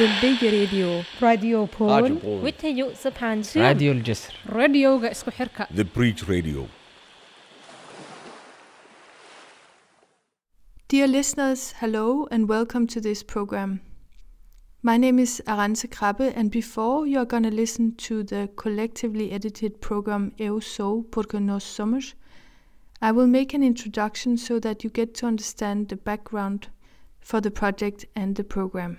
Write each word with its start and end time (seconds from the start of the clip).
Dulbegi 0.00 0.50
Radio 0.50 1.04
Radio 1.20 1.66
Pol 1.66 2.02
Witayo 2.42 2.94
Sapan 2.94 3.42
Sim 3.44 3.62
راديو 3.62 3.92
الجسر 3.92 4.34
radioga 4.46 5.10
isku 5.10 5.30
xirka 5.30 5.66
The 5.70 5.84
Preach 5.84 6.28
Radio. 6.28 6.68
Dear 10.88 11.08
listeners, 11.08 11.72
hello 11.80 12.28
and 12.30 12.48
welcome 12.48 12.86
to 12.86 13.00
this 13.00 13.22
program. 13.22 13.80
My 14.82 14.96
name 14.96 15.18
is 15.18 15.42
Arantze 15.46 15.88
Krabbe, 15.88 16.32
and 16.36 16.50
before 16.50 17.06
you're 17.06 17.24
going 17.24 17.42
to 17.42 17.50
listen 17.50 17.96
to 17.96 18.22
the 18.22 18.48
collectively 18.56 19.32
edited 19.32 19.80
program 19.80 20.32
Eu 20.38 20.60
sou 20.60 21.02
porque 21.10 21.40
nós 21.40 21.64
somos, 21.64 22.14
I 23.02 23.10
will 23.10 23.26
make 23.26 23.52
an 23.52 23.64
introduction 23.64 24.36
so 24.36 24.60
that 24.60 24.84
you 24.84 24.90
get 24.90 25.12
to 25.14 25.26
understand 25.26 25.88
the 25.88 25.96
background 25.96 26.68
for 27.20 27.40
the 27.40 27.50
project 27.50 28.06
and 28.14 28.36
the 28.36 28.44
program. 28.44 28.98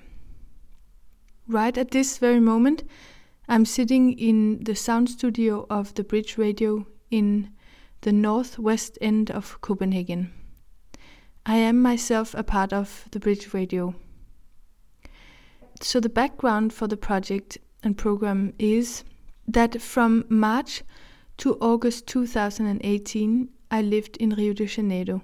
Right 1.53 1.77
at 1.77 1.91
this 1.91 2.17
very 2.17 2.41
moment, 2.41 2.83
I'm 3.47 3.67
sitting 3.67 4.19
in 4.19 4.65
the 4.65 4.75
sound 4.75 5.11
studio 5.11 5.67
of 5.69 5.93
the 5.93 6.03
Bridge 6.03 6.39
Radio 6.39 6.87
in 7.11 7.51
the 8.01 8.11
northwest 8.11 8.97
end 9.03 9.31
of 9.31 9.61
Copenhagen. 9.61 10.33
I 11.45 11.57
am 11.57 11.83
myself 11.83 12.35
a 12.35 12.43
part 12.43 12.73
of 12.73 13.07
the 13.11 13.21
Bridge 13.21 13.53
Radio. 13.53 13.95
So, 15.83 16.01
the 16.01 16.09
background 16.09 16.73
for 16.73 16.89
the 16.89 16.97
project 16.97 17.59
and 17.83 17.99
program 17.99 18.55
is 18.59 19.05
that 19.47 19.83
from 19.83 20.25
March 20.31 20.83
to 21.37 21.59
August 21.61 22.07
2018, 22.07 23.51
I 23.71 23.83
lived 23.83 24.17
in 24.17 24.31
Rio 24.31 24.55
de 24.55 24.65
Janeiro. 24.65 25.21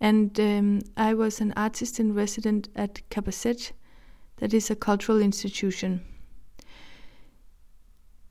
And 0.00 0.40
um, 0.40 0.80
I 0.96 1.14
was 1.14 1.40
an 1.40 1.52
artist 1.56 2.00
in 2.00 2.14
resident 2.14 2.68
at 2.74 3.08
Capacete, 3.10 3.70
that 4.42 4.52
is 4.52 4.72
a 4.72 4.74
cultural 4.74 5.20
institution. 5.20 6.02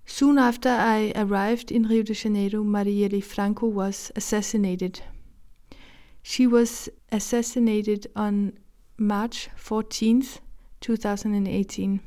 Soon 0.06 0.38
after 0.38 0.68
I 0.68 1.14
arrived 1.16 1.72
in 1.72 1.84
Rio 1.84 2.04
de 2.04 2.14
Janeiro, 2.14 2.66
Marielle 2.66 3.24
Franco 3.24 3.66
was 3.68 4.12
assassinated. 4.18 5.00
She 6.22 6.46
was 6.46 6.90
assassinated 7.14 8.08
on 8.14 8.60
March 8.98 9.50
14th, 9.58 10.40
2018. 10.82 12.02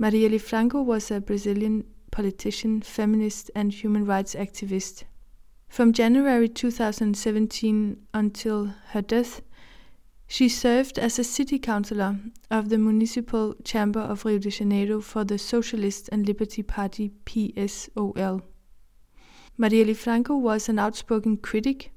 Marielle 0.00 0.40
Franco 0.40 0.80
was 0.80 1.10
a 1.10 1.20
Brazilian 1.20 1.84
politician, 2.10 2.80
feminist, 2.80 3.50
and 3.54 3.74
human 3.74 4.06
rights 4.06 4.34
activist. 4.34 5.04
From 5.68 5.92
January 5.92 6.48
2017 6.48 8.06
until 8.14 8.72
her 8.92 9.02
death, 9.02 9.42
she 10.26 10.48
served 10.48 10.98
as 10.98 11.18
a 11.18 11.24
city 11.24 11.58
councillor 11.58 12.18
of 12.50 12.68
the 12.68 12.78
Municipal 12.78 13.54
Chamber 13.64 14.00
of 14.00 14.24
Rio 14.24 14.38
de 14.38 14.50
Janeiro 14.50 15.00
for 15.00 15.24
the 15.24 15.38
Socialist 15.38 16.08
and 16.10 16.26
Liberty 16.26 16.62
Party 16.62 17.12
PSOL. 17.24 18.42
Marielle 19.58 19.96
Franco 19.96 20.36
was 20.36 20.68
an 20.68 20.78
outspoken 20.78 21.36
critic 21.36 21.92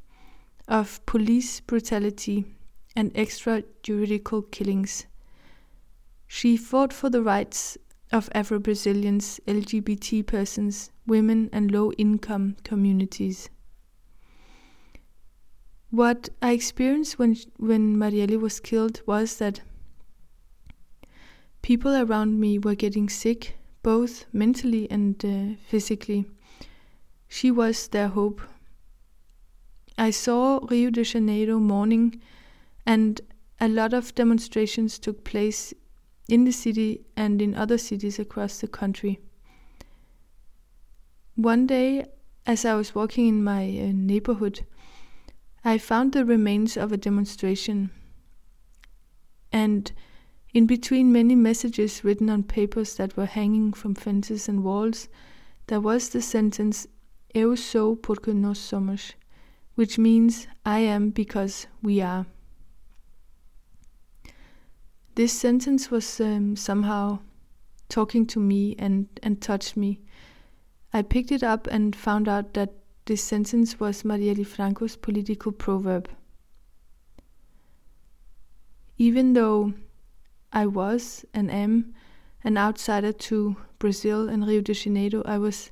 of 0.68 1.04
police 1.06 1.60
brutality 1.60 2.46
and 2.96 3.14
extrajudicial 3.16 4.50
killings. 4.52 5.08
She 6.28 6.56
fought 6.56 6.94
for 6.94 7.10
the 7.10 7.24
rights 7.24 7.78
of 8.12 8.30
Afro 8.34 8.60
Brazilians, 8.60 9.40
LGBT 9.48 10.26
persons, 10.26 10.92
women, 11.06 11.50
and 11.52 11.72
low 11.72 11.92
income 11.94 12.56
communities. 12.64 13.50
What 15.92 16.30
I 16.42 16.52
experienced 16.52 17.18
when, 17.18 17.36
when 17.58 17.98
Marielle 17.98 18.40
was 18.40 18.60
killed 18.60 19.02
was 19.08 19.38
that 19.38 19.62
people 21.64 21.96
around 21.96 22.40
me 22.40 22.60
were 22.60 22.76
getting 22.76 23.10
sick, 23.10 23.58
both 23.82 24.26
mentally 24.32 24.90
and 24.92 25.24
uh, 25.26 25.56
physically. 25.68 26.26
She 27.28 27.50
was 27.50 27.88
their 27.88 28.10
hope. 28.10 28.42
I 29.98 30.12
saw 30.12 30.60
Rio 30.70 30.92
de 30.92 31.04
Janeiro 31.04 31.60
morning, 31.60 32.22
and 32.86 33.20
a 33.60 33.68
lot 33.68 33.94
of 33.94 34.14
demonstrations 34.16 35.00
took 35.00 35.24
place 35.24 35.74
in 36.28 36.46
the 36.46 36.52
city 36.52 37.02
and 37.18 37.42
in 37.42 37.56
other 37.56 37.78
cities 37.80 38.20
across 38.20 38.62
the 38.62 38.68
country. 38.68 39.20
One 41.36 41.66
day, 41.66 42.06
as 42.46 42.64
I 42.64 42.76
was 42.76 42.94
walking 42.94 43.28
in 43.28 43.44
my 43.44 43.64
uh, 43.64 43.92
neighborhood, 43.94 44.66
I 45.64 45.78
found 45.78 46.14
the 46.14 46.26
remains 46.26 46.78
of 46.78 46.92
a 46.92 46.98
demonstration. 46.98 47.92
And 49.52 49.92
in 50.54 50.66
between 50.66 51.12
many 51.12 51.36
messages 51.36 52.04
written 52.04 52.30
on 52.30 52.44
papers 52.44 52.96
that 52.96 53.18
were 53.18 53.26
hanging 53.26 53.74
from 53.74 53.96
fences 53.96 54.48
and 54.48 54.64
walls, 54.64 55.10
there 55.68 55.82
was 55.82 56.10
the 56.10 56.22
sentence 56.22 56.88
Eu 57.36 57.56
sou 57.56 57.96
porque 57.96 58.34
nós 58.34 58.58
somos, 58.58 59.14
which 59.76 60.00
means 60.00 60.48
I 60.66 60.80
am 60.80 61.12
because 61.12 61.68
we 61.84 62.02
are. 62.02 62.26
This 65.14 65.34
sentence 65.34 65.92
was 65.92 66.20
um, 66.22 66.56
somehow 66.56 67.20
talking 67.90 68.26
to 68.28 68.40
me 68.40 68.76
and, 68.80 69.08
and 69.22 69.42
touched 69.42 69.76
me. 69.76 70.00
I 70.94 71.02
picked 71.02 71.32
it 71.32 71.44
up 71.44 71.68
and 71.68 71.96
found 71.96 72.28
out 72.28 72.54
that 72.54 72.74
this 73.10 73.24
sentence 73.24 73.80
was 73.80 74.04
Marielle 74.04 74.46
Franco's 74.46 74.96
political 74.96 75.52
proverb. 75.52 76.08
Even 79.00 79.34
though 79.34 79.74
I 80.54 80.68
was 80.68 81.26
and 81.34 81.50
am 81.50 81.96
an 82.44 82.56
outsider 82.56 83.12
to 83.12 83.58
Brazil 83.80 84.30
and 84.30 84.46
Rio 84.46 84.62
de 84.62 84.76
Janeiro, 84.76 85.24
I 85.26 85.40
was 85.40 85.72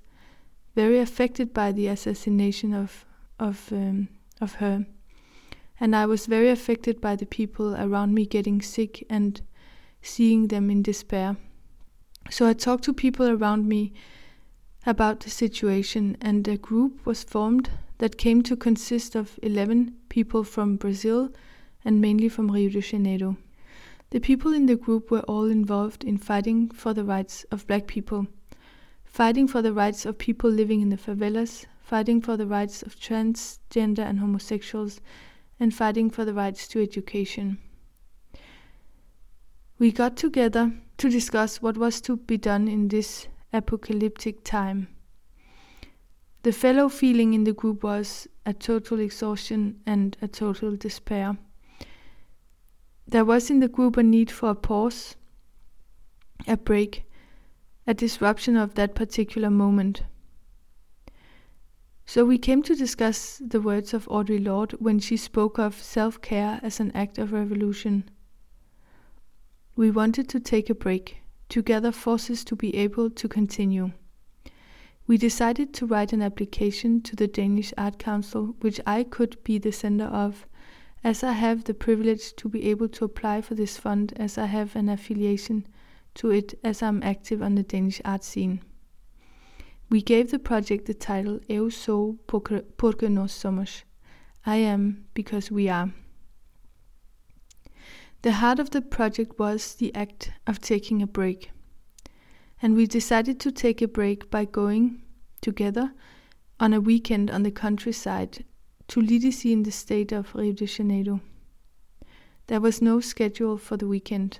very 0.73 0.97
affected 0.97 1.53
by 1.53 1.71
the 1.71 1.87
assassination 1.87 2.73
of 2.73 3.05
of 3.39 3.71
um, 3.71 4.07
of 4.41 4.55
her, 4.55 4.87
and 5.79 5.95
I 5.95 6.07
was 6.07 6.25
very 6.25 6.49
affected 6.49 6.99
by 6.99 7.15
the 7.15 7.27
people 7.27 7.75
around 7.75 8.15
me 8.15 8.25
getting 8.25 8.63
sick 8.63 9.05
and 9.11 9.39
seeing 10.01 10.47
them 10.47 10.71
in 10.71 10.81
despair. 10.81 11.37
So 12.31 12.47
I 12.47 12.53
talked 12.53 12.85
to 12.85 12.93
people 12.93 13.27
around 13.29 13.67
me 13.67 13.93
about 14.87 15.19
the 15.19 15.29
situation, 15.29 16.15
and 16.21 16.47
a 16.47 16.55
group 16.55 17.05
was 17.05 17.21
formed 17.21 17.69
that 17.97 18.17
came 18.17 18.41
to 18.41 18.55
consist 18.55 19.15
of 19.15 19.37
11 19.43 19.93
people 20.07 20.45
from 20.45 20.77
Brazil 20.77 21.29
and 21.83 21.99
mainly 21.99 22.29
from 22.29 22.49
Rio 22.49 22.69
de 22.69 22.79
Janeiro. 22.79 23.35
The 24.11 24.21
people 24.21 24.53
in 24.53 24.65
the 24.65 24.77
group 24.77 25.11
were 25.11 25.23
all 25.23 25.51
involved 25.51 26.05
in 26.05 26.17
fighting 26.17 26.69
for 26.69 26.93
the 26.93 27.03
rights 27.03 27.45
of 27.51 27.67
black 27.67 27.85
people, 27.87 28.27
fighting 29.03 29.45
for 29.45 29.61
the 29.61 29.73
rights 29.73 30.05
of 30.05 30.17
people 30.17 30.49
living 30.49 30.79
in 30.79 30.89
the 30.89 30.95
favelas, 30.95 31.65
fighting 31.81 32.21
for 32.21 32.37
the 32.37 32.47
rights 32.47 32.81
of 32.81 32.95
transgender 32.95 34.07
and 34.07 34.19
homosexuals, 34.19 35.01
and 35.59 35.73
fighting 35.73 36.09
for 36.09 36.23
the 36.23 36.33
rights 36.33 36.65
to 36.69 36.81
education. 36.81 37.57
We 39.79 39.91
got 39.91 40.15
together 40.15 40.71
to 40.97 41.09
discuss 41.09 41.61
what 41.61 41.77
was 41.77 41.99
to 42.01 42.15
be 42.15 42.37
done 42.37 42.69
in 42.69 42.87
this 42.87 43.27
apocalyptic 43.53 44.43
time. 44.43 44.87
The 46.43 46.51
fellow 46.51 46.89
feeling 46.89 47.33
in 47.33 47.43
the 47.43 47.53
group 47.53 47.83
was 47.83 48.27
a 48.45 48.53
total 48.53 48.99
exhaustion 48.99 49.81
and 49.85 50.15
a 50.21 50.27
total 50.27 50.75
despair. 50.75 51.37
There 53.07 53.25
was 53.25 53.49
in 53.49 53.59
the 53.59 53.67
group 53.67 53.97
a 53.97 54.03
need 54.03 54.31
for 54.31 54.49
a 54.49 54.55
pause, 54.55 55.15
a 56.47 56.57
break, 56.57 57.03
a 57.85 57.93
disruption 57.93 58.55
of 58.55 58.75
that 58.75 58.95
particular 58.95 59.49
moment. 59.49 60.03
So 62.05 62.23
we 62.23 62.37
came 62.37 62.63
to 62.63 62.75
discuss 62.75 63.41
the 63.45 63.59
words 63.59 63.93
of 63.93 64.07
Audre 64.07 64.43
Lorde 64.43 64.71
when 64.79 64.99
she 64.99 65.17
spoke 65.17 65.59
of 65.59 65.75
self 65.75 66.21
care 66.21 66.59
as 66.63 66.79
an 66.79 66.91
act 66.93 67.17
of 67.17 67.33
revolution. 67.33 68.09
We 69.75 69.91
wanted 69.91 70.29
to 70.29 70.39
take 70.39 70.69
a 70.69 70.75
break, 70.75 71.17
to 71.49 71.61
gather 71.61 71.91
forces 71.91 72.43
to 72.45 72.55
be 72.55 72.75
able 72.75 73.09
to 73.09 73.27
continue. 73.27 73.91
We 75.07 75.17
decided 75.17 75.73
to 75.75 75.85
write 75.85 76.11
an 76.11 76.21
application 76.21 77.01
to 77.03 77.15
the 77.15 77.27
Danish 77.27 77.73
Art 77.77 77.97
Council, 77.97 78.55
which 78.59 78.81
I 78.85 79.03
could 79.03 79.41
be 79.43 79.57
the 79.57 79.71
sender 79.71 80.05
of, 80.05 80.45
as 81.03 81.23
I 81.23 81.31
have 81.31 81.63
the 81.63 81.73
privilege 81.73 82.35
to 82.35 82.49
be 82.49 82.69
able 82.69 82.89
to 82.89 83.05
apply 83.05 83.41
for 83.41 83.55
this 83.55 83.77
fund 83.77 84.13
as 84.17 84.37
I 84.37 84.47
have 84.47 84.75
an 84.75 84.89
affiliation 84.89 85.65
to 86.15 86.31
it 86.31 86.59
as 86.63 86.83
I'm 86.83 87.01
active 87.03 87.41
on 87.41 87.55
the 87.55 87.63
Danish 87.63 88.01
art 88.03 88.23
scene. 88.23 88.59
We 89.89 90.01
gave 90.01 90.31
the 90.31 90.39
project 90.39 90.85
the 90.85 90.93
title 90.93 91.39
Eu 91.47 91.69
sou 91.69 92.19
porque 92.27 93.07
nós 93.07 93.31
somos. 93.31 93.83
I 94.45 94.57
am 94.57 95.05
because 95.13 95.49
we 95.49 95.69
are. 95.69 95.93
The 98.21 98.33
heart 98.33 98.59
of 98.59 98.71
the 98.71 98.81
project 98.81 99.39
was 99.39 99.75
the 99.75 99.93
act 99.95 100.31
of 100.45 100.59
taking 100.59 101.01
a 101.01 101.07
break. 101.07 101.51
And 102.61 102.75
we 102.75 102.87
decided 102.87 103.39
to 103.41 103.51
take 103.51 103.81
a 103.81 103.87
break 103.87 104.29
by 104.31 104.45
going 104.45 105.03
together 105.41 105.93
on 106.59 106.73
a 106.73 106.81
weekend 106.81 107.29
on 107.29 107.43
the 107.43 107.51
countryside 107.51 108.43
to 108.87 109.01
Lidice 109.01 109.51
in 109.51 109.63
the 109.63 109.71
state 109.71 110.11
of 110.11 110.33
Rio 110.33 110.53
de 110.53 110.65
Janeiro. 110.65 111.21
There 112.47 112.61
was 112.61 112.81
no 112.81 112.99
schedule 112.99 113.57
for 113.57 113.77
the 113.77 113.87
weekend. 113.87 114.39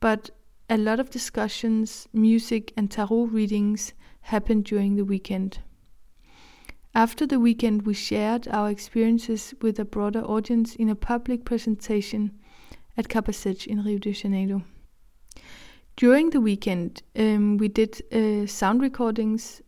but 0.00 0.30
a 0.68 0.76
lot 0.76 1.00
of 1.00 1.10
discussions, 1.10 2.08
music, 2.12 2.72
and 2.76 2.90
tarot 2.90 3.24
readings 3.24 3.92
happened 4.20 4.64
during 4.64 4.96
the 4.96 5.04
weekend. 5.04 5.58
After 6.96 7.26
the 7.26 7.38
weekend, 7.38 7.82
we 7.82 7.92
shared 7.92 8.48
our 8.48 8.70
experiences 8.70 9.52
with 9.60 9.78
a 9.78 9.84
broader 9.84 10.22
audience 10.22 10.74
in 10.74 10.88
a 10.88 10.94
public 10.94 11.44
presentation 11.44 12.30
at 12.96 13.08
Capacete 13.10 13.66
in 13.66 13.84
Rio 13.84 13.98
de 13.98 14.12
Janeiro. 14.12 14.62
During 15.96 16.30
the 16.30 16.40
weekend, 16.40 17.02
um, 17.14 17.58
we 17.58 17.68
did 17.68 18.00
uh, 18.10 18.46
sound 18.46 18.80
recordings 18.80 19.60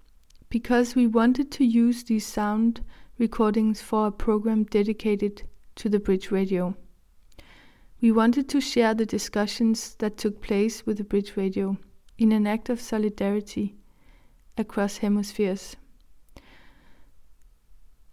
because 0.48 0.94
we 0.94 1.06
wanted 1.06 1.50
to 1.52 1.66
use 1.66 2.02
these 2.02 2.24
sound 2.24 2.80
recordings 3.18 3.82
for 3.82 4.06
a 4.06 4.10
program 4.10 4.64
dedicated 4.64 5.42
to 5.74 5.90
the 5.90 6.00
Bridge 6.00 6.30
Radio. 6.30 6.74
We 8.00 8.10
wanted 8.10 8.48
to 8.48 8.60
share 8.62 8.94
the 8.94 9.04
discussions 9.04 9.96
that 9.96 10.16
took 10.16 10.40
place 10.40 10.86
with 10.86 10.96
the 10.96 11.04
Bridge 11.04 11.36
Radio 11.36 11.76
in 12.16 12.32
an 12.32 12.46
act 12.46 12.70
of 12.70 12.80
solidarity 12.80 13.76
across 14.56 14.96
hemispheres. 14.96 15.76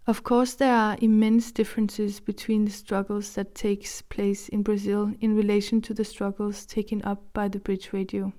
Of 0.08 0.22
course, 0.22 0.54
there 0.54 0.72
are 0.72 0.96
immense 1.02 1.50
differences 1.50 2.20
between 2.20 2.64
the 2.64 2.70
struggles 2.70 3.34
that 3.34 3.56
takes 3.56 4.02
place 4.02 4.48
in 4.48 4.62
Brazil 4.62 5.12
in 5.20 5.34
relation 5.34 5.80
to 5.82 5.94
the 5.94 6.04
struggles 6.04 6.64
taken 6.64 7.02
up 7.02 7.32
by 7.32 7.48
the 7.48 7.58
Bridge 7.58 7.92
Radio. 7.92 8.32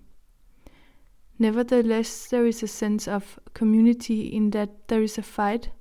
Nevertheless, 1.37 2.29
there 2.29 2.45
is 2.45 2.63
a 2.63 2.67
sense 2.67 3.05
of 3.05 3.37
community 3.53 4.27
in 4.27 4.51
that 4.51 4.87
there 4.87 5.03
is 5.03 5.17
a 5.17 5.21
fight 5.21 5.71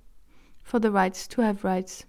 for 0.64 0.80
the 0.80 0.90
rights 0.90 1.28
to 1.28 1.42
have 1.42 1.62
rights. 1.62 2.04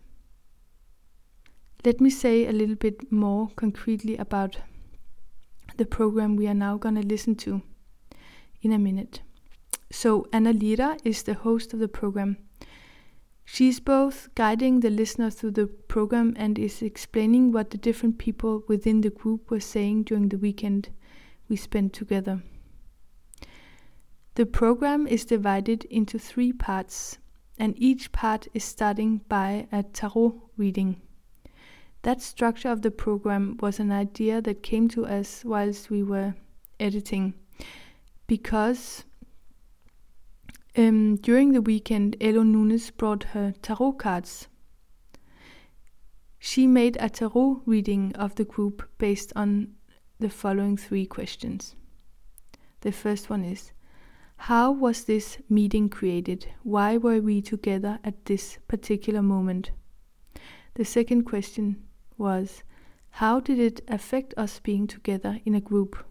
Let 1.85 2.01
me 2.01 2.09
say 2.09 2.47
a 2.47 2.51
little 2.51 2.75
bit 2.75 3.11
more 3.11 3.49
concretely 3.55 4.17
about 4.17 4.57
the 5.77 5.85
program 5.85 6.35
we 6.35 6.47
are 6.47 6.55
now 6.55 6.77
going 6.77 6.95
to 6.95 7.05
listen 7.05 7.35
to 7.35 7.61
in 8.63 8.71
a 8.71 8.79
minute. 8.79 9.21
So, 9.91 10.25
Ana 10.33 10.51
Lira 10.51 10.97
is 11.03 11.23
the 11.23 11.35
host 11.35 11.73
of 11.73 11.79
the 11.79 11.87
program 11.87 12.37
She's 13.49 13.79
both 13.79 14.27
guiding 14.35 14.81
the 14.81 14.89
listener 14.89 15.29
through 15.29 15.51
the 15.51 15.67
program 15.67 16.33
and 16.35 16.59
is 16.59 16.81
explaining 16.81 17.53
what 17.53 17.69
the 17.69 17.77
different 17.77 18.17
people 18.17 18.65
within 18.67 18.99
the 18.99 19.09
group 19.09 19.49
were 19.49 19.61
saying 19.61 20.03
during 20.03 20.27
the 20.27 20.37
weekend 20.37 20.89
we 21.47 21.55
spent 21.55 21.93
together. 21.93 22.43
The 24.35 24.45
program 24.45 25.07
is 25.07 25.23
divided 25.23 25.85
into 25.85 26.19
three 26.19 26.51
parts, 26.51 27.19
and 27.57 27.73
each 27.77 28.11
part 28.11 28.49
is 28.53 28.65
starting 28.65 29.21
by 29.29 29.67
a 29.71 29.81
tarot 29.81 30.51
reading. 30.57 31.01
That 32.01 32.21
structure 32.21 32.69
of 32.69 32.81
the 32.81 32.91
program 32.91 33.57
was 33.61 33.79
an 33.79 33.93
idea 33.93 34.41
that 34.41 34.61
came 34.61 34.89
to 34.89 35.05
us 35.05 35.45
whilst 35.45 35.89
we 35.89 36.03
were 36.03 36.35
editing, 36.81 37.33
because 38.27 39.05
um, 40.77 41.15
during 41.17 41.53
the 41.53 41.61
weekend, 41.61 42.15
Elo 42.21 42.43
Nunes 42.43 42.91
brought 42.91 43.23
her 43.33 43.53
tarot 43.61 43.93
cards. 43.93 44.47
She 46.39 46.67
made 46.67 46.97
a 46.99 47.09
tarot 47.09 47.63
reading 47.65 48.15
of 48.15 48.35
the 48.35 48.45
group 48.45 48.87
based 48.99 49.33
on 49.35 49.73
the 50.19 50.29
following 50.29 50.77
three 50.77 51.05
questions. 51.05 51.75
The 52.81 52.91
first 52.91 53.29
one 53.29 53.43
is 53.43 53.71
How 54.37 54.71
was 54.71 55.05
this 55.05 55.39
meeting 55.49 55.89
created? 55.89 56.47
Why 56.61 56.97
were 56.97 57.21
we 57.21 57.41
together 57.41 57.99
at 58.03 58.25
this 58.25 58.59
particular 58.67 59.23
moment? 59.23 59.71
The 60.75 60.85
second 60.85 61.23
question 61.23 61.83
was 62.17 62.63
How 63.09 63.39
did 63.39 63.57
it 63.57 63.81
affect 63.87 64.35
us 64.37 64.59
being 64.59 64.85
together 64.85 65.39
in 65.43 65.55
a 65.55 65.61
group? 65.61 66.05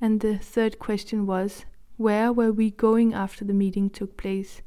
And 0.00 0.20
the 0.20 0.38
third 0.38 0.78
question 0.78 1.26
was 1.26 1.64
where 1.96 2.32
were 2.32 2.52
we 2.52 2.70
going 2.70 3.14
after 3.14 3.44
the 3.44 3.54
meeting 3.54 3.90
took 3.90 4.16
place? 4.16 4.62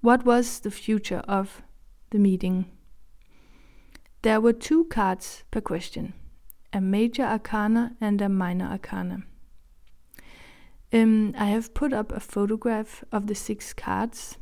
What 0.00 0.24
was 0.24 0.60
the 0.60 0.70
future 0.70 1.22
of 1.28 1.62
the 2.10 2.18
meeting? 2.18 2.66
There 4.22 4.40
were 4.40 4.52
two 4.52 4.84
cards 4.84 5.44
per 5.50 5.60
question 5.60 6.14
a 6.72 6.80
major 6.80 7.22
arcana 7.22 7.96
and 8.00 8.20
a 8.20 8.28
minor 8.28 8.66
arcana. 8.66 9.22
Um, 10.92 11.34
I 11.36 11.46
have 11.46 11.74
put 11.74 11.92
up 11.92 12.12
a 12.12 12.20
photograph 12.20 13.04
of 13.10 13.26
the 13.26 13.34
six 13.34 13.72
cards 13.72 14.36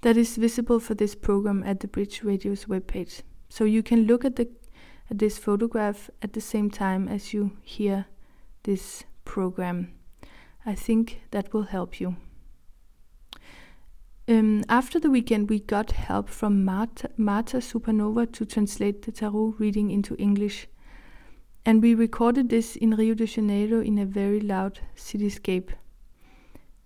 that 0.00 0.16
is 0.16 0.36
visible 0.36 0.80
for 0.80 0.94
this 0.94 1.14
program 1.14 1.62
at 1.64 1.80
the 1.80 1.88
Bridge 1.88 2.22
Radio's 2.22 2.66
webpage. 2.66 3.22
So 3.48 3.64
you 3.64 3.82
can 3.82 4.06
look 4.06 4.24
at 4.24 4.36
the 4.36 4.48
at 5.10 5.18
this 5.18 5.38
photograph 5.38 6.10
at 6.20 6.34
the 6.34 6.40
same 6.40 6.70
time 6.70 7.08
as 7.08 7.32
you 7.32 7.56
hear 7.62 8.06
this 8.64 9.04
program. 9.24 9.92
I 10.68 10.74
think 10.74 11.22
that 11.30 11.54
will 11.54 11.62
help 11.62 11.98
you. 11.98 12.16
Um, 14.28 14.64
after 14.68 15.00
the 15.00 15.08
weekend, 15.08 15.48
we 15.48 15.60
got 15.60 15.92
help 15.92 16.28
from 16.28 16.62
Marta, 16.62 17.08
Marta 17.16 17.56
Supernova 17.56 18.30
to 18.32 18.44
translate 18.44 19.00
the 19.00 19.12
tarot 19.12 19.54
reading 19.58 19.90
into 19.90 20.14
English. 20.16 20.68
And 21.64 21.80
we 21.80 21.94
recorded 21.94 22.50
this 22.50 22.76
in 22.76 22.90
Rio 22.90 23.14
de 23.14 23.24
Janeiro 23.24 23.80
in 23.80 23.96
a 23.96 24.04
very 24.04 24.40
loud 24.40 24.80
cityscape. 24.94 25.70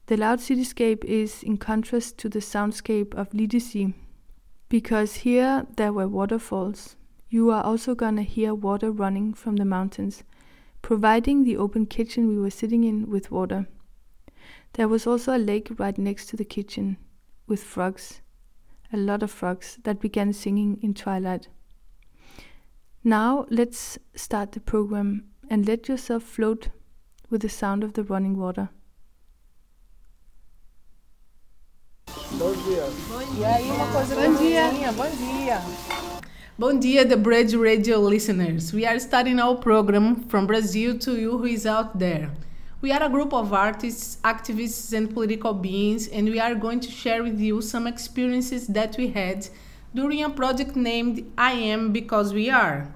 The 0.07 0.17
loud 0.17 0.39
cityscape 0.39 1.05
is 1.05 1.43
in 1.43 1.57
contrast 1.57 2.19
to 2.19 2.29
the 2.29 2.39
soundscape 2.39 3.13
of 3.17 3.31
Lidice, 3.31 3.95
because 4.69 5.25
here 5.27 5.67
there 5.77 5.93
were 5.93 6.07
waterfalls. 6.07 6.95
You 7.31 7.51
are 7.51 7.65
also 7.65 7.97
gonna 7.97 8.23
hear 8.23 8.55
water 8.55 8.93
running 8.93 9.35
from 9.35 9.57
the 9.57 9.65
mountains, 9.65 10.23
providing 10.83 11.45
the 11.45 11.57
open 11.57 11.87
kitchen 11.87 12.29
we 12.29 12.39
were 12.39 12.51
sitting 12.51 12.85
in 12.85 13.09
with 13.09 13.31
water. 13.31 13.67
There 14.75 14.89
was 14.89 15.07
also 15.07 15.37
a 15.37 15.39
lake 15.39 15.71
right 15.79 15.97
next 15.97 16.27
to 16.27 16.37
the 16.37 16.45
kitchen 16.45 16.97
with 17.47 17.63
frogs, 17.63 18.21
a 18.93 18.97
lot 18.97 19.23
of 19.23 19.31
frogs 19.31 19.79
that 19.85 20.01
began 20.01 20.33
singing 20.33 20.79
in 20.83 20.95
twilight. 20.95 21.49
Now 23.05 23.47
let's 23.51 23.99
start 24.15 24.53
the 24.53 24.61
program 24.61 25.25
and 25.49 25.67
let 25.67 25.89
yourself 25.89 26.23
float 26.23 26.69
with 27.31 27.43
the 27.43 27.49
sound 27.49 27.85
of 27.85 27.95
the 27.95 28.05
running 28.05 28.39
water. 28.39 28.71
Bom 32.33 32.53
dia. 32.65 32.85
E 33.39 33.45
aí, 33.45 33.71
uma 33.71 33.93
coisa 33.93 34.15
bom 34.15 34.35
dia. 34.37 34.69
Bom 34.69 34.79
dia. 34.79 34.93
Bom 34.93 35.11
dia, 35.11 36.12
the 36.63 37.19
Bridge 37.21 37.55
Radio 37.55 37.99
listeners. 37.99 38.73
We 38.73 38.87
are 38.87 39.01
starting 39.01 39.41
our 39.41 39.57
program 39.57 40.23
from 40.29 40.47
Brazil 40.47 40.97
to 41.01 41.21
you 41.21 41.37
who 41.37 41.47
is 41.47 41.67
out 41.67 41.99
there. 41.99 42.31
We 42.81 42.93
are 42.93 43.03
a 43.03 43.09
group 43.09 43.35
of 43.35 43.53
artists, 43.53 44.19
activists, 44.23 44.93
and 44.93 45.13
political 45.13 45.55
beings, 45.55 46.07
and 46.07 46.29
we 46.29 46.39
are 46.39 46.55
going 46.55 46.79
to 46.79 46.89
share 46.89 47.25
with 47.25 47.41
you 47.41 47.63
some 47.63 47.89
experiences 47.89 48.69
that 48.69 48.97
we 48.97 49.09
had 49.09 49.49
during 49.93 50.23
a 50.23 50.31
project 50.31 50.77
named 50.77 51.33
I 51.37 51.51
Am 51.51 51.93
Because 51.93 52.33
We 52.33 52.49
Are. 52.49 52.87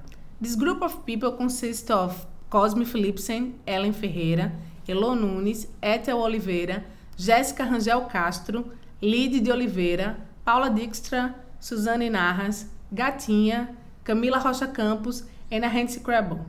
This 0.41 0.55
group 0.55 0.81
of 0.81 1.05
people 1.05 1.33
consists 1.33 1.91
of 1.91 2.25
Cosme 2.49 2.85
Philipsen, 2.85 3.55
Ellen 3.67 3.93
Ferreira, 3.93 4.53
Elo 4.89 5.15
Nunes, 5.15 5.67
Ethel 5.83 6.23
Oliveira, 6.23 6.85
Jéssica 7.19 7.69
Rangel 7.69 8.09
Castro, 8.09 8.71
Lide 9.03 9.43
de 9.43 9.51
Oliveira, 9.51 10.17
Paula 10.45 10.71
Dijkstra, 10.71 11.35
Suzane 11.61 12.09
Narras, 12.09 12.67
Gatinha, 12.95 13.75
Camila 14.05 14.45
Rocha 14.45 14.69
Campos, 14.69 15.25
and 15.51 15.65
Ahensi 15.65 16.01
Crabble. 16.01 16.45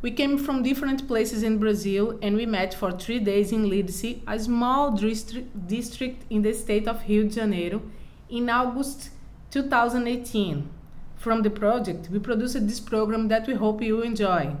We 0.00 0.12
came 0.12 0.38
from 0.38 0.62
different 0.62 1.08
places 1.08 1.42
in 1.42 1.58
Brazil 1.58 2.18
and 2.22 2.36
we 2.36 2.46
met 2.46 2.72
for 2.72 2.92
three 2.92 3.18
days 3.18 3.50
in 3.50 3.64
Lidice, 3.64 4.22
a 4.28 4.38
small 4.38 4.92
district 4.92 6.24
in 6.30 6.42
the 6.42 6.54
state 6.54 6.86
of 6.86 7.02
Rio 7.08 7.24
de 7.24 7.30
Janeiro, 7.30 7.82
in 8.30 8.48
August 8.48 9.10
2018. 9.50 10.70
From 11.16 11.42
the 11.42 11.50
project, 11.50 12.10
we 12.10 12.20
produced 12.20 12.64
this 12.68 12.78
program 12.78 13.26
that 13.26 13.48
we 13.48 13.54
hope 13.54 13.82
you 13.82 14.02
enjoy. 14.02 14.54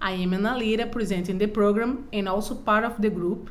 I 0.00 0.12
am 0.12 0.32
Ana 0.32 0.56
Lira 0.56 0.86
presenting 0.86 1.38
the 1.38 1.48
program 1.48 2.06
and 2.12 2.28
also 2.28 2.54
part 2.54 2.84
of 2.84 3.02
the 3.02 3.10
group. 3.10 3.50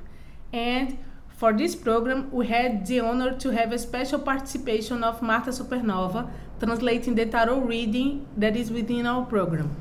And 0.54 0.98
for 1.44 1.52
this 1.52 1.76
program, 1.76 2.32
we 2.32 2.48
had 2.48 2.88
the 2.88 3.02
honor 3.02 3.38
to 3.38 3.50
have 3.50 3.74
a 3.74 3.78
special 3.78 4.18
participation 4.18 5.04
of 5.04 5.22
Marta 5.22 5.50
Supernova, 5.50 6.32
translating 6.58 7.16
the 7.16 7.26
tarot 7.26 7.60
reading 7.60 8.26
that 8.38 8.56
is 8.56 8.72
within 8.72 9.06
our 9.06 9.26
program. 9.26 9.76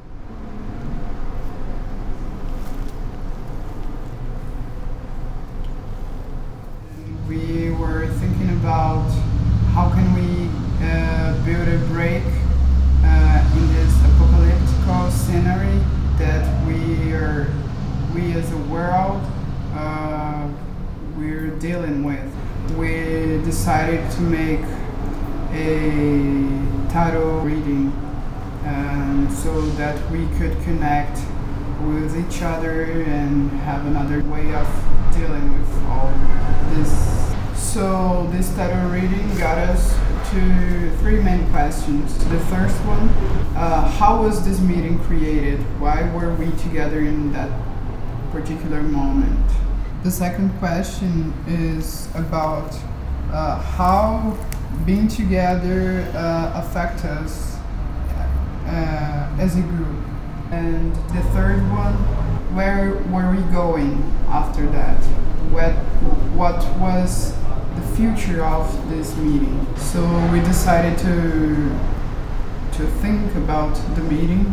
We 7.28 7.70
were 7.70 8.08
thinking 8.08 8.50
about 8.58 9.08
how 9.72 9.88
can 9.90 10.08
we 10.18 10.50
uh, 10.84 11.44
build 11.44 11.68
a 11.68 11.78
break 11.94 12.24
uh, 13.04 13.56
in 13.56 13.72
this 13.72 13.94
apocalyptic 14.10 15.12
scenery 15.12 15.78
that 16.18 16.42
we 16.66 17.12
are, 17.12 17.46
we 18.16 18.32
as 18.32 18.50
a 18.50 18.62
world, 18.66 19.22
uh, 19.74 20.48
we're 21.22 21.50
dealing 21.58 22.02
with. 22.02 22.20
We 22.76 23.42
decided 23.44 24.10
to 24.12 24.20
make 24.22 24.60
a 25.52 26.90
tarot 26.90 27.40
reading 27.40 27.92
um, 28.64 29.28
so 29.30 29.60
that 29.72 29.96
we 30.12 30.26
could 30.36 30.52
connect 30.62 31.18
with 31.86 32.14
each 32.14 32.42
other 32.42 32.82
and 32.84 33.50
have 33.62 33.86
another 33.86 34.22
way 34.24 34.54
of 34.54 34.68
dealing 35.14 35.58
with 35.58 35.84
all 35.86 36.12
this. 36.74 37.32
So 37.56 38.28
this 38.30 38.54
tarot 38.54 38.90
reading 38.90 39.26
got 39.38 39.56
us 39.56 39.94
to 40.32 40.90
three 40.98 41.20
main 41.22 41.50
questions. 41.50 42.16
The 42.28 42.38
first 42.40 42.76
one, 42.84 43.08
uh, 43.56 43.88
how 43.88 44.22
was 44.22 44.44
this 44.44 44.60
meeting 44.60 44.98
created? 45.00 45.60
Why 45.80 46.02
were 46.14 46.34
we 46.34 46.50
together 46.58 47.00
in 47.00 47.32
that 47.32 47.50
particular 48.32 48.82
moment? 48.82 49.50
The 50.02 50.10
second 50.10 50.50
question 50.58 51.32
is 51.46 52.08
about 52.14 52.76
uh, 53.30 53.62
how 53.62 54.36
being 54.84 55.08
together 55.08 56.06
uh, 56.14 56.52
us 57.04 57.51
uh, 58.72 59.36
as 59.38 59.56
a 59.56 59.60
group. 59.60 59.98
And 60.50 60.94
the 61.10 61.22
third 61.34 61.60
one, 61.70 61.94
where 62.54 62.94
were 63.10 63.30
we 63.30 63.42
going 63.52 64.02
after 64.28 64.66
that? 64.70 64.98
What, 65.52 65.72
what 66.34 66.56
was 66.78 67.34
the 67.74 67.82
future 67.96 68.44
of 68.44 68.90
this 68.90 69.16
meeting? 69.16 69.66
So 69.76 70.02
we 70.32 70.40
decided 70.40 70.98
to, 70.98 71.78
to 72.78 72.86
think 73.00 73.34
about 73.36 73.74
the 73.94 74.02
meeting 74.02 74.52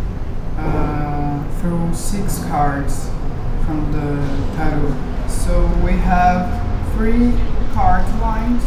uh, 0.57 1.59
through 1.59 1.93
six 1.93 2.43
cards 2.45 3.09
from 3.65 3.91
the 3.91 4.55
tarot. 4.57 5.27
So 5.27 5.65
we 5.83 5.93
have 5.93 6.93
three 6.93 7.33
card 7.73 8.05
lines 8.19 8.63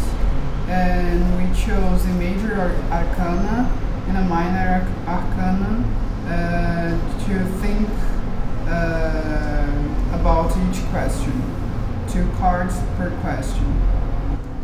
and 0.67 1.21
we 1.37 1.59
chose 1.59 2.05
a 2.05 2.13
major 2.13 2.55
arcana 2.89 3.82
and 4.07 4.17
a 4.17 4.23
minor 4.23 4.87
arcana 5.07 5.83
uh, 6.27 7.25
to 7.25 7.45
think 7.61 7.89
uh, 8.67 10.19
about 10.19 10.51
each 10.67 10.83
question. 10.89 11.41
Two 12.09 12.29
cards 12.37 12.79
per 12.97 13.09
question. 13.21 13.81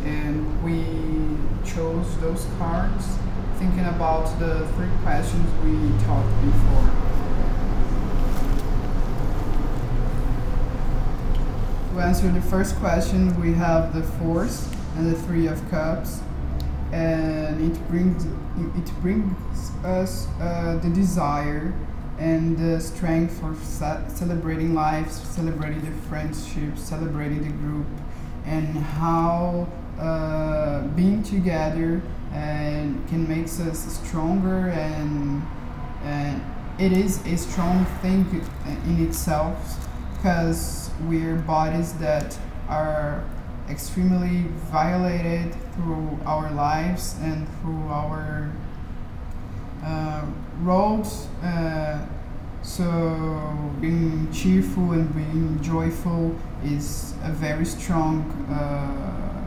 And 0.04 0.62
we 0.64 0.84
chose 1.68 2.16
those 2.18 2.46
cards 2.58 3.06
thinking 3.58 3.84
about 3.84 4.38
the 4.38 4.66
three 4.74 4.88
questions 5.02 5.46
we 5.62 6.04
talked 6.06 6.40
before. 6.42 7.10
To 11.92 12.00
answer 12.00 12.30
the 12.30 12.40
first 12.40 12.76
question, 12.76 13.38
we 13.40 13.52
have 13.54 13.94
the 13.94 14.02
Force 14.02 14.70
and 14.96 15.12
the 15.12 15.18
Three 15.22 15.46
of 15.46 15.68
Cups, 15.70 16.20
and 16.92 17.72
it 17.72 17.88
brings 17.88 18.24
it 18.24 18.92
brings 19.00 19.70
us 19.84 20.26
uh, 20.40 20.78
the 20.82 20.90
desire 20.90 21.72
and 22.18 22.58
the 22.58 22.78
strength 22.80 23.40
for 23.40 23.54
celebrating 23.64 24.74
life, 24.74 25.10
celebrating 25.10 25.80
the 25.80 26.08
friendship, 26.08 26.76
celebrating 26.76 27.42
the 27.42 27.52
group, 27.52 27.86
and 28.44 28.66
how 28.76 29.66
uh, 29.98 30.82
being 30.88 31.22
together 31.22 32.02
and 32.32 33.08
can 33.08 33.28
make 33.28 33.44
us 33.44 34.00
stronger 34.04 34.68
and 34.68 35.42
and 36.02 36.42
it 36.78 36.92
is 36.92 37.24
a 37.26 37.36
strong 37.36 37.84
thing 38.00 38.24
in 38.86 39.06
itself 39.06 39.86
because 40.14 40.90
we're 41.02 41.36
bodies 41.36 41.92
that 41.94 42.38
are 42.68 43.24
extremely 43.70 44.44
violated 44.70 45.54
through 45.74 46.18
our 46.26 46.50
lives 46.50 47.16
and 47.22 47.46
through 47.60 47.88
our 47.88 48.50
uh, 49.84 50.24
roles. 50.60 51.28
Uh, 51.42 52.04
so 52.62 53.72
being 53.80 54.30
cheerful 54.32 54.92
and 54.92 55.14
being 55.14 55.62
joyful 55.62 56.36
is 56.64 57.14
a 57.22 57.32
very 57.32 57.64
strong, 57.64 58.22
uh, 58.50 59.46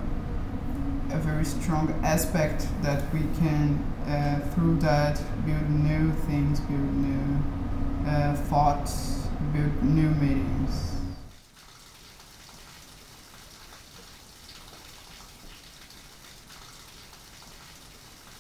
a 1.16 1.18
very 1.20 1.46
strong 1.46 1.94
aspect 2.04 2.68
that 2.82 3.04
we 3.14 3.20
can, 3.38 3.78
uh, 4.08 4.40
through 4.54 4.78
that, 4.78 5.22
build 5.46 5.70
new 5.70 6.12
things, 6.26 6.60
build 6.62 6.94
new 6.96 7.44
uh, 8.08 8.36
thoughts, 8.36 9.28
build 9.54 9.84
new 9.84 10.10
meanings. 10.10 10.93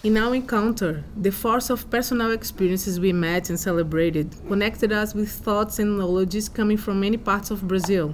In 0.03 0.17
our 0.17 0.35
encounter, 0.35 1.01
the 1.15 1.31
force 1.31 1.69
of 1.69 1.89
personal 1.89 2.31
experiences 2.31 2.99
we 2.99 3.13
met 3.13 3.49
and 3.49 3.57
celebrated 3.57 4.35
connected 4.49 4.91
us 4.91 5.13
with 5.13 5.31
thoughts 5.31 5.79
and 5.79 5.97
knowledges 5.97 6.49
coming 6.49 6.75
from 6.75 6.99
many 6.99 7.15
parts 7.15 7.51
of 7.51 7.65
Brazil. 7.69 8.13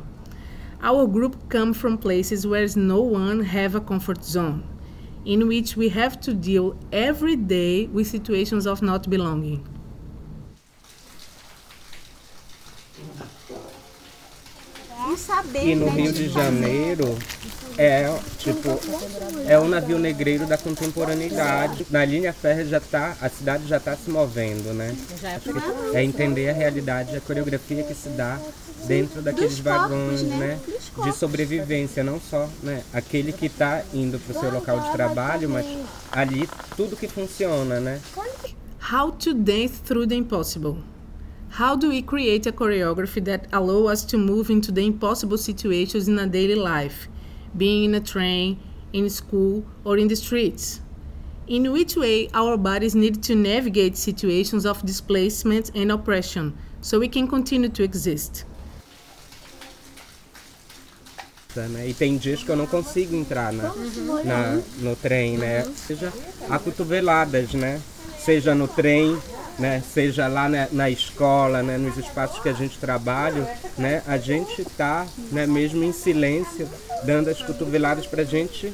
Our 0.84 1.08
group 1.08 1.50
come 1.50 1.74
from 1.74 1.98
places 1.98 2.46
where 2.46 2.67
no 2.75 3.01
one 3.01 3.39
have 3.41 3.74
a 3.74 3.81
comfort 3.81 4.24
zone, 4.24 4.63
in 5.25 5.48
which 5.48 5.75
we 5.75 5.89
have 5.89 6.22
to 6.22 6.36
deal 6.36 6.77
every 6.91 7.36
day 7.36 7.88
with 7.88 8.05
situations 8.05 8.67
of 8.67 8.84
not 8.84 9.10
belonging. 9.10 9.67
E 15.55 15.74
no 15.74 15.89
Rio 15.89 16.12
de 16.12 16.29
Janeiro, 16.29 17.17
é 17.79 18.13
tipo 18.38 18.77
é 19.48 19.57
o 19.57 19.65
navio 19.65 19.98
negreiro 19.98 20.45
da 20.45 20.57
contemporaneidade. 20.57 21.88
Na 21.89 22.03
linha 22.03 22.33
férrea 22.33 22.65
já 22.65 22.79
tá, 22.81 23.15
a 23.21 23.29
cidade 23.29 23.65
já 23.67 23.77
está 23.77 23.95
se 23.95 24.09
movendo, 24.09 24.74
né? 24.74 24.93
É 25.93 26.03
entender 26.03 26.50
a 26.50 26.53
realidade, 26.53 27.15
a 27.15 27.21
coreografia 27.21 27.81
que 27.83 27.93
se 27.93 28.09
dá 28.09 28.38
dentro 28.86 29.21
daqueles 29.21 29.59
vagões, 29.59 30.24
né? 30.24 30.59
De 31.01 31.15
sobrevivência, 31.15 32.03
não 32.03 32.19
só, 32.19 32.50
né? 32.62 32.83
Aquele 32.91 33.31
que 33.31 33.45
está 33.45 33.81
indo 33.93 34.19
para 34.19 34.38
o 34.38 34.39
seu 34.41 34.51
local 34.51 34.81
de 34.81 34.91
trabalho, 34.91 35.50
mas 35.50 35.65
ali 36.12 36.50
tudo 36.75 36.98
que 36.98 37.07
funciona, 37.07 37.79
né? 37.79 38.01
How 38.91 39.09
to 39.13 39.33
dance 39.33 39.81
through 39.81 40.07
the 40.07 40.15
impossible. 40.15 40.79
How 41.57 41.77
do 41.77 41.89
we 41.89 42.01
create 42.01 42.48
a 42.48 42.51
choreography 42.51 43.21
that 43.21 43.48
allow 43.53 43.91
us 43.91 44.03
to 44.05 44.17
move 44.17 44.51
into 44.51 44.71
the 44.71 44.81
impossible 44.81 45.38
situations 45.38 46.09
in 46.09 46.19
a 46.19 46.27
daily 46.27 46.55
life? 46.55 47.07
Being 47.58 47.86
in 47.86 47.96
a 47.96 48.00
train, 48.00 48.60
in 48.94 49.10
school, 49.10 49.63
or 49.84 49.98
in 49.98 50.08
the 50.08 50.15
streets. 50.15 50.82
In 51.48 51.72
which 51.72 51.96
way 51.96 52.29
our 52.34 52.58
bodies 52.58 52.96
need 52.96 53.24
to 53.24 53.36
navigate 53.36 53.98
situations 53.98 54.65
of 54.65 54.86
displacement 54.86 55.72
and 55.75 55.91
oppression 55.91 56.56
so 56.82 57.00
we 57.00 57.08
can 57.08 57.27
continue 57.27 57.70
to 57.70 57.84
exist. 57.84 58.46
Né? 61.56 61.89
E 61.89 61.94
tem 61.96 62.15
dias 62.15 62.44
que 62.44 62.50
eu 62.50 62.56
não 62.56 62.68
consigo 62.68 63.15
entrar 63.15 63.51
na, 63.51 63.74
na, 64.24 64.62
no 64.77 64.96
trem, 64.96 65.38
né? 65.38 65.65
Seja 65.75 66.13
acotoveladas, 66.48 67.53
né? 67.53 67.82
Seja 68.24 68.53
no 68.53 68.68
trem, 68.68 69.18
né? 69.58 69.82
Seja 69.82 70.27
lá 70.27 70.48
na, 70.48 70.68
na, 70.72 70.89
escola, 70.91 71.63
né? 71.63 71.77
Nos 71.77 71.98
espaços 71.98 72.39
que 72.41 72.50
a 72.50 72.53
gente 72.53 72.77
trabalha, 72.77 73.51
né? 73.77 74.03
A 74.08 74.18
gente 74.18 74.62
está, 74.62 75.08
né? 75.32 75.48
Mesmo 75.48 75.84
em 75.84 75.91
silêncio, 75.91 76.70
dando 77.03 77.29
as 77.29 77.41
cotoveladas 77.41 78.06
para 78.06 78.22
a 78.22 78.25
gente 78.25 78.74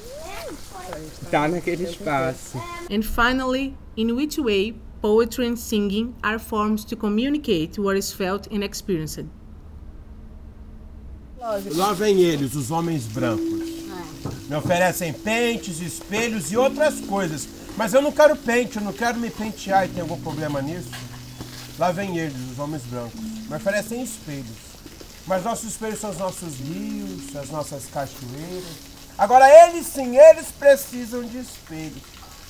estar 1.21 1.41
tá 1.43 1.47
naquele 1.47 1.83
espaço. 1.83 2.57
And 2.89 3.01
finally, 3.01 3.75
in 3.97 4.11
which 4.11 4.39
way 4.39 4.75
poetry 5.01 5.47
and 5.47 5.57
singing 5.57 6.15
are 6.23 6.39
forms 6.39 6.83
to 6.85 6.95
communicate 6.95 7.79
what 7.79 7.97
is 7.97 8.11
felt 8.11 8.47
and 8.51 8.63
experienced. 8.63 9.25
Lá 11.75 11.93
vem 11.93 12.21
eles, 12.21 12.55
os 12.55 12.71
homens 12.71 13.05
brancos. 13.05 13.85
Me 14.49 14.55
oferecem 14.55 15.13
pentes, 15.13 15.79
espelhos 15.79 16.51
e 16.51 16.57
outras 16.57 16.99
coisas. 17.01 17.47
Mas 17.77 17.93
eu 17.93 18.01
não 18.01 18.11
quero 18.11 18.35
pente, 18.35 18.77
eu 18.77 18.83
não 18.83 18.93
quero 18.93 19.19
me 19.19 19.29
pentear 19.29 19.85
e 19.85 19.89
tem 19.89 20.01
algum 20.01 20.19
problema 20.19 20.61
nisso? 20.61 20.89
Lá 21.77 21.91
vem 21.91 22.17
eles, 22.17 22.37
os 22.51 22.57
homens 22.57 22.81
brancos. 22.83 23.19
Me 23.47 23.55
oferecem 23.55 24.01
espelhos. 24.01 24.64
Mas 25.27 25.43
nossos 25.43 25.71
espelhos 25.71 25.99
são 25.99 26.11
os 26.11 26.17
nossos 26.17 26.55
rios, 26.59 27.35
as 27.35 27.49
nossas 27.49 27.85
cachoeiras. 27.87 28.95
Agora, 29.17 29.49
eles 29.67 29.87
sim, 29.87 30.17
eles 30.17 30.47
precisam 30.51 31.23
de 31.23 31.39
espelhos. 31.39 32.03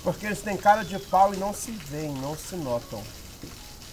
Porque 0.03 0.25
eles 0.25 0.41
têm 0.41 0.58
cara 0.58 0.84
de 0.84 1.00
pau 1.00 1.34
e 1.34 1.38
não 1.38 1.53
se 1.53 1.72
veem, 1.72 2.13
não 2.15 2.36
se 2.36 2.55
notam. 2.55 3.01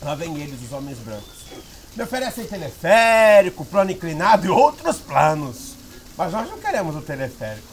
Lá 0.03 0.15
vem 0.15 0.37
eles, 0.37 0.61
os 0.63 0.73
homens 0.73 0.99
brancos. 0.99 1.47
Me 1.95 2.03
oferecem 2.03 2.47
teleférico, 2.47 3.65
plano 3.65 3.93
inclinado 3.93 4.47
e 4.47 4.51
outros 4.51 4.97
planos. 4.97 5.75
Mas 6.17 6.33
nós 6.33 6.49
não 6.49 6.59
queremos 6.59 6.97
o 6.97 7.03
teleférico. 7.03 7.69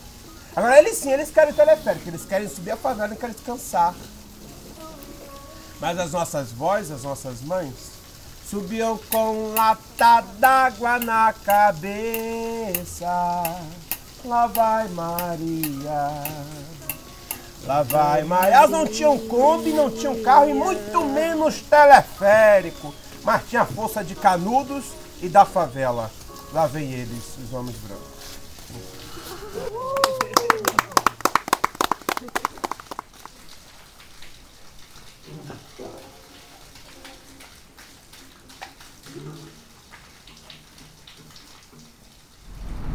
Agora, 0.55 0.77
eles 0.77 0.97
sim, 0.97 1.11
eles 1.11 1.31
querem 1.31 1.53
o 1.53 1.55
teleférico. 1.55 2.07
Eles 2.07 2.25
querem 2.25 2.47
subir 2.47 2.71
a 2.71 2.77
favela 2.77 3.13
e 3.13 3.17
querem 3.17 3.33
descansar. 3.33 3.95
Mas 5.79 5.97
as 5.97 6.11
nossas 6.11 6.51
vozes, 6.51 6.91
as 6.91 7.03
nossas 7.03 7.41
mães, 7.41 7.73
Subiu 8.49 8.99
com 9.11 9.53
lata 9.53 10.21
d'água 10.39 10.97
na 10.97 11.31
cabeça. 11.45 13.05
Lá 14.25 14.47
vai 14.47 14.87
Maria. 14.87 16.23
Lá 17.63 17.83
vai 17.83 18.23
Maria. 18.23 18.55
Elas 18.55 18.71
não 18.71 18.87
tinham 18.87 19.19
Kombi, 19.19 19.71
não 19.71 19.91
tinham 19.91 20.23
carro 20.23 20.49
e 20.49 20.53
muito 20.55 21.05
menos 21.05 21.61
teleférico. 21.61 22.91
mas 23.23 23.47
tinha 23.47 23.65
força 23.65 24.03
de 24.03 24.15
Canudos 24.15 24.85
e 25.21 25.29
da 25.29 25.45
favela. 25.45 26.09
Lá 26.51 26.65
vem 26.65 26.91
eles, 26.91 27.37
os 27.43 27.53
homens 27.53 27.75
brancos. 27.77 28.08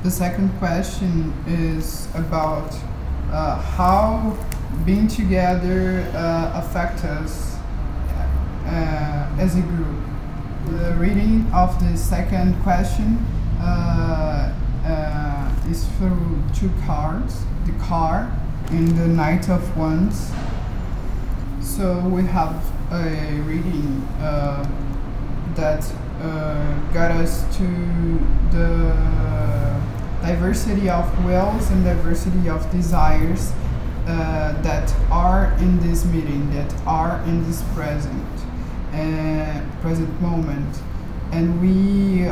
The 0.04 0.10
second 0.10 0.50
question 0.58 1.32
is 1.46 2.14
about 2.14 2.76
uh, 3.32 3.58
how 3.58 4.36
being 4.84 5.08
together 5.08 6.06
uh, 6.12 6.60
affect 6.62 7.06
us 7.06 7.56
uh, 8.66 9.36
as 9.38 9.56
a 9.56 9.62
group. 9.62 10.04
The 10.66 10.94
reading 10.98 11.50
of 11.54 11.80
the 11.80 11.96
second 11.96 12.62
question 12.62 13.16
uh, 13.62 14.52
uh, 14.84 15.70
is 15.70 15.86
through 15.96 16.42
two 16.54 16.70
cards, 16.84 17.42
the 17.64 17.72
car 17.84 18.30
and 18.72 18.88
the 18.98 19.08
Knight 19.08 19.48
of 19.48 19.74
Wands. 19.74 20.30
So 21.62 21.98
we 22.00 22.24
have 22.24 22.62
a 22.92 23.40
reading 23.46 24.02
uh, 24.20 24.68
that 25.54 25.80
got 26.92 27.10
us 27.10 27.42
to 27.56 27.66
the 28.52 29.43
diversity 30.26 30.88
of 30.88 31.24
wills 31.24 31.70
and 31.70 31.84
diversity 31.84 32.48
of 32.48 32.70
desires 32.70 33.52
uh, 34.06 34.60
that 34.62 34.94
are 35.10 35.52
in 35.58 35.78
this 35.80 36.04
meeting, 36.06 36.50
that 36.52 36.72
are 36.86 37.22
in 37.26 37.44
this 37.44 37.62
present, 37.74 38.26
uh, 38.92 39.60
present 39.82 40.20
moment, 40.22 40.78
and 41.32 41.60
we 41.60 42.26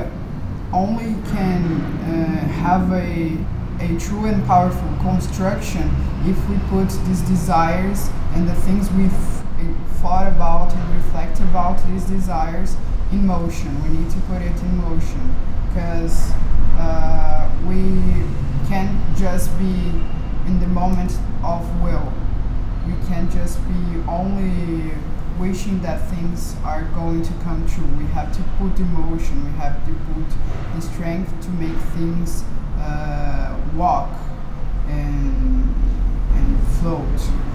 only 0.72 1.14
can 1.32 1.64
uh, 1.72 2.48
have 2.64 2.90
a 2.92 3.36
a 3.80 3.98
true 3.98 4.26
and 4.26 4.44
powerful 4.46 4.88
construction 5.00 5.90
if 6.24 6.38
we 6.48 6.56
put 6.68 6.88
these 7.06 7.20
desires 7.22 8.08
and 8.34 8.48
the 8.48 8.54
things 8.54 8.88
we've 8.92 9.12
thought 10.00 10.28
about 10.28 10.72
and 10.72 10.94
reflect 10.94 11.40
about 11.40 11.76
these 11.88 12.04
desires 12.04 12.76
in 13.10 13.26
motion. 13.26 13.70
We 13.82 13.98
need 13.98 14.10
to 14.10 14.18
put 14.28 14.40
it 14.40 14.56
in 14.62 14.76
motion 14.76 15.34
because 15.66 16.32
uh, 16.78 17.50
we 17.66 18.26
can't 18.68 19.16
just 19.16 19.56
be 19.58 19.74
in 20.46 20.60
the 20.60 20.66
moment 20.68 21.12
of 21.44 21.62
will. 21.82 22.12
We 22.86 22.94
can't 23.06 23.30
just 23.30 23.58
be 23.68 24.02
only 24.08 24.92
wishing 25.38 25.80
that 25.82 26.08
things 26.10 26.56
are 26.64 26.84
going 26.94 27.22
to 27.22 27.32
come 27.44 27.66
true. 27.68 27.86
We 27.98 28.06
have 28.12 28.34
to 28.36 28.42
put 28.58 28.78
emotion, 28.78 29.44
we 29.44 29.58
have 29.58 29.84
to 29.86 29.92
put 30.12 30.26
the 30.74 30.80
strength 30.80 31.32
to 31.44 31.50
make 31.50 31.78
things 31.96 32.44
uh, 32.78 33.56
walk 33.74 34.10
and, 34.88 35.74
and 36.34 36.68
float. 36.78 37.51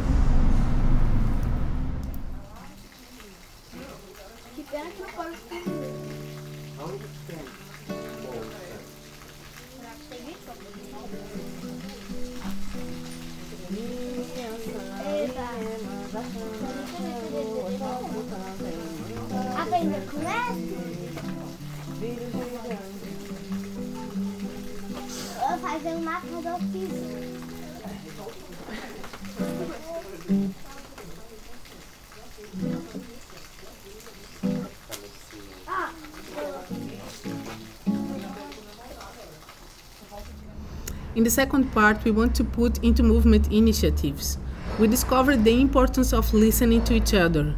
In 41.16 41.24
the 41.24 41.30
second 41.30 41.72
part, 41.72 42.04
we 42.04 42.12
want 42.12 42.36
to 42.36 42.44
put 42.44 42.84
into 42.84 43.04
movement 43.04 43.52
initiatives. 43.52 44.38
We 44.80 44.88
discovered 44.88 45.44
the 45.44 45.60
importance 45.60 46.14
of 46.14 46.34
listening 46.34 46.84
to 46.84 46.94
each 46.94 47.14
other, 47.14 47.56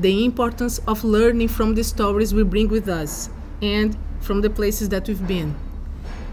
the 0.00 0.24
importance 0.24 0.78
of 0.88 1.04
learning 1.04 1.48
from 1.48 1.74
the 1.74 1.84
stories 1.84 2.32
we 2.32 2.42
bring 2.42 2.68
with 2.68 2.88
us, 2.88 3.28
and 3.60 3.96
from 4.20 4.40
the 4.40 4.48
places 4.48 4.88
that 4.88 5.06
we've 5.06 5.26
been. 5.26 5.54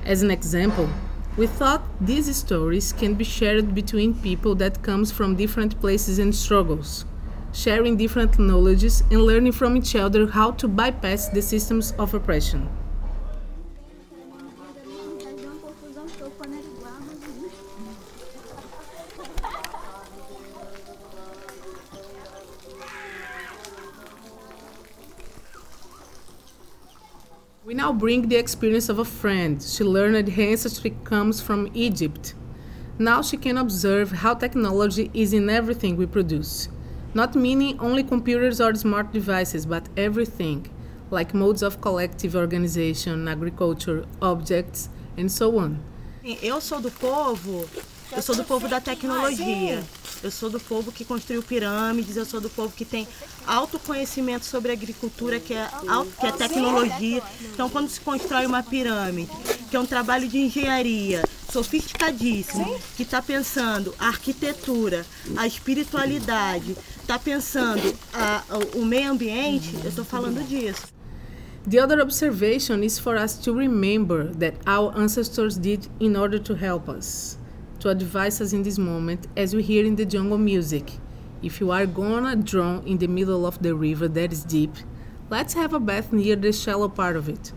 As 0.06 0.22
an 0.22 0.32
example, 0.32 0.90
we 1.36 1.48
thought 1.48 1.84
these 2.00 2.34
stories 2.36 2.94
can 2.94 3.16
be 3.16 3.24
shared 3.24 3.76
between 3.76 4.14
people 4.14 4.56
that 4.56 4.82
comes 4.84 5.12
from 5.12 5.36
different 5.36 5.80
places 5.82 6.18
and 6.18 6.34
struggles, 6.34 7.06
sharing 7.54 7.98
different 7.98 8.40
knowledges 8.40 9.04
and 9.12 9.22
learning 9.22 9.52
from 9.52 9.76
each 9.76 9.96
other 9.96 10.28
how 10.28 10.52
to 10.52 10.68
bypass 10.68 11.28
the 11.30 11.42
systems 11.42 11.94
of 12.00 12.14
oppression. 12.14 12.70
Now 27.88 27.94
bring 27.94 28.28
the 28.28 28.36
experience 28.36 28.90
of 28.90 29.00
a 29.00 29.06
friend. 29.06 29.64
She 29.64 29.82
learned 29.82 30.28
ancestry 30.38 30.94
comes 31.06 31.40
from 31.40 31.72
Egypt. 31.74 32.34
Now 33.00 33.22
she 33.22 33.38
can 33.38 33.58
observe 33.58 34.12
how 34.12 34.34
technology 34.34 35.10
is 35.14 35.32
in 35.32 35.50
everything 35.50 35.96
we 35.96 36.06
produce. 36.06 36.68
Not 37.14 37.34
meaning 37.34 37.80
only 37.80 38.04
computers 38.04 38.60
or 38.60 38.76
smart 38.76 39.14
devices, 39.14 39.66
but 39.66 39.88
everything, 39.96 40.70
like 41.12 41.34
modes 41.34 41.64
of 41.64 41.80
collective 41.80 42.36
organization, 42.36 43.26
agriculture, 43.26 44.04
objects, 44.22 44.90
and 45.16 45.32
so 45.32 45.58
on. 45.58 45.80
Eu 46.44 46.60
sou 46.60 46.82
do 46.82 46.92
povo, 46.92 47.70
eu 48.16 48.22
sou 48.22 48.36
do 48.36 48.44
povo 48.44 48.68
da 48.68 48.80
tecnologia. 48.80 49.84
Eu 50.24 50.32
sou 50.32 50.50
do 50.50 50.60
povo 50.60 50.92
que 50.92 51.06
construiu 51.06 51.44
pirâmides, 51.44 52.18
eu 52.18 52.26
sou 52.26 52.42
do 52.42 52.50
povo 52.50 52.74
que 52.76 52.84
tem 52.84 53.08
autoconhecimento 53.46 54.46
sobre 54.46 54.72
agricultura, 54.72 55.40
que 55.40 55.54
é, 55.54 55.70
que 56.20 56.26
é 56.26 56.32
tecnologia. 56.32 57.22
Então, 57.54 57.70
quando 57.70 57.90
se 57.90 58.00
constrói 58.02 58.46
uma 58.46 58.64
pirâmide, 58.64 59.30
que 59.70 59.76
é 59.76 59.80
um 59.80 59.86
trabalho 59.86 60.28
de 60.28 60.40
engenharia 60.40 61.22
sofisticadíssimo, 61.52 62.80
que 62.96 63.04
está 63.04 63.22
pensando 63.22 63.94
a 64.00 64.08
arquitetura, 64.08 65.06
a 65.36 65.46
espiritualidade, 65.46 66.76
está 67.00 67.20
pensando 67.20 67.96
a, 68.14 68.44
o 68.76 68.84
meio 68.84 69.12
ambiente, 69.12 69.76
eu 69.84 69.90
estou 69.90 70.04
falando 70.04 70.46
disso. 70.48 70.98
The 71.70 71.84
other 71.84 72.00
observation 72.02 72.82
is 72.82 72.98
for 72.98 73.18
us 73.18 73.34
to 73.40 73.54
remember 73.54 74.34
that 74.36 74.58
our 74.66 74.98
ancestors 74.98 75.58
did 75.58 75.88
in 76.00 76.16
order 76.16 76.40
to 76.40 76.54
help 76.54 76.88
us, 76.88 77.38
to 77.80 77.90
advise 77.90 78.42
us 78.42 78.54
in 78.54 78.64
this 78.64 78.78
moment 78.78 79.28
as 79.36 79.56
we 79.56 79.64
hear 79.64 79.86
in 79.86 79.96
the 79.96 80.06
jungle 80.06 80.38
music. 80.38 80.92
If 81.42 81.60
you 81.60 81.72
are 81.72 81.86
gonna 81.86 82.36
drown 82.36 82.84
in 82.86 82.98
the 82.98 83.08
middle 83.08 83.46
of 83.46 83.62
the 83.62 83.76
river 83.76 84.08
that 84.08 84.32
is 84.32 84.44
deep, 84.44 84.74
let's 85.30 85.54
have 85.54 85.74
a 85.74 85.80
bath 85.80 86.12
near 86.12 86.36
the 86.36 86.52
shallow 86.52 86.90
part 86.90 87.16
of 87.16 87.30
it. 87.30 87.52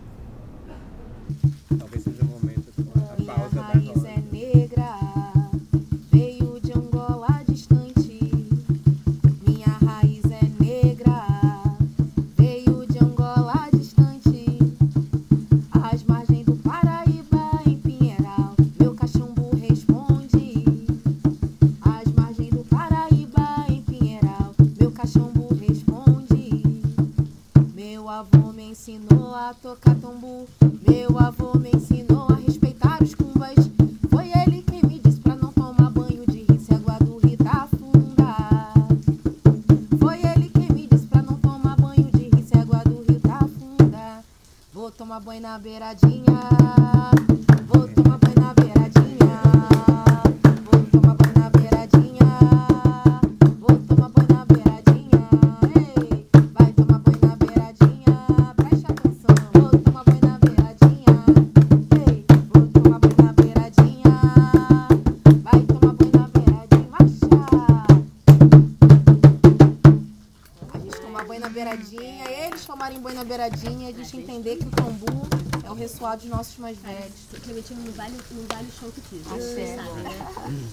Clementino 74.71 75.21
é 75.63 75.69
o 75.71 75.73
ressoar 75.73 76.17
dos 76.17 76.25
nossos 76.25 76.57
mais 76.57 76.77
velhos. 76.77 77.13
Clementino 77.43 77.81
não 77.83 77.91
vale, 77.93 78.17
não 78.31 78.43
vale 78.47 78.67
o 78.67 78.71
show 78.71 78.91
que 78.91 79.01
fiz. 79.01 79.25
Axé. 79.31 79.41
Você 79.41 79.75
sabe, 79.75 80.01
né? 80.01 80.11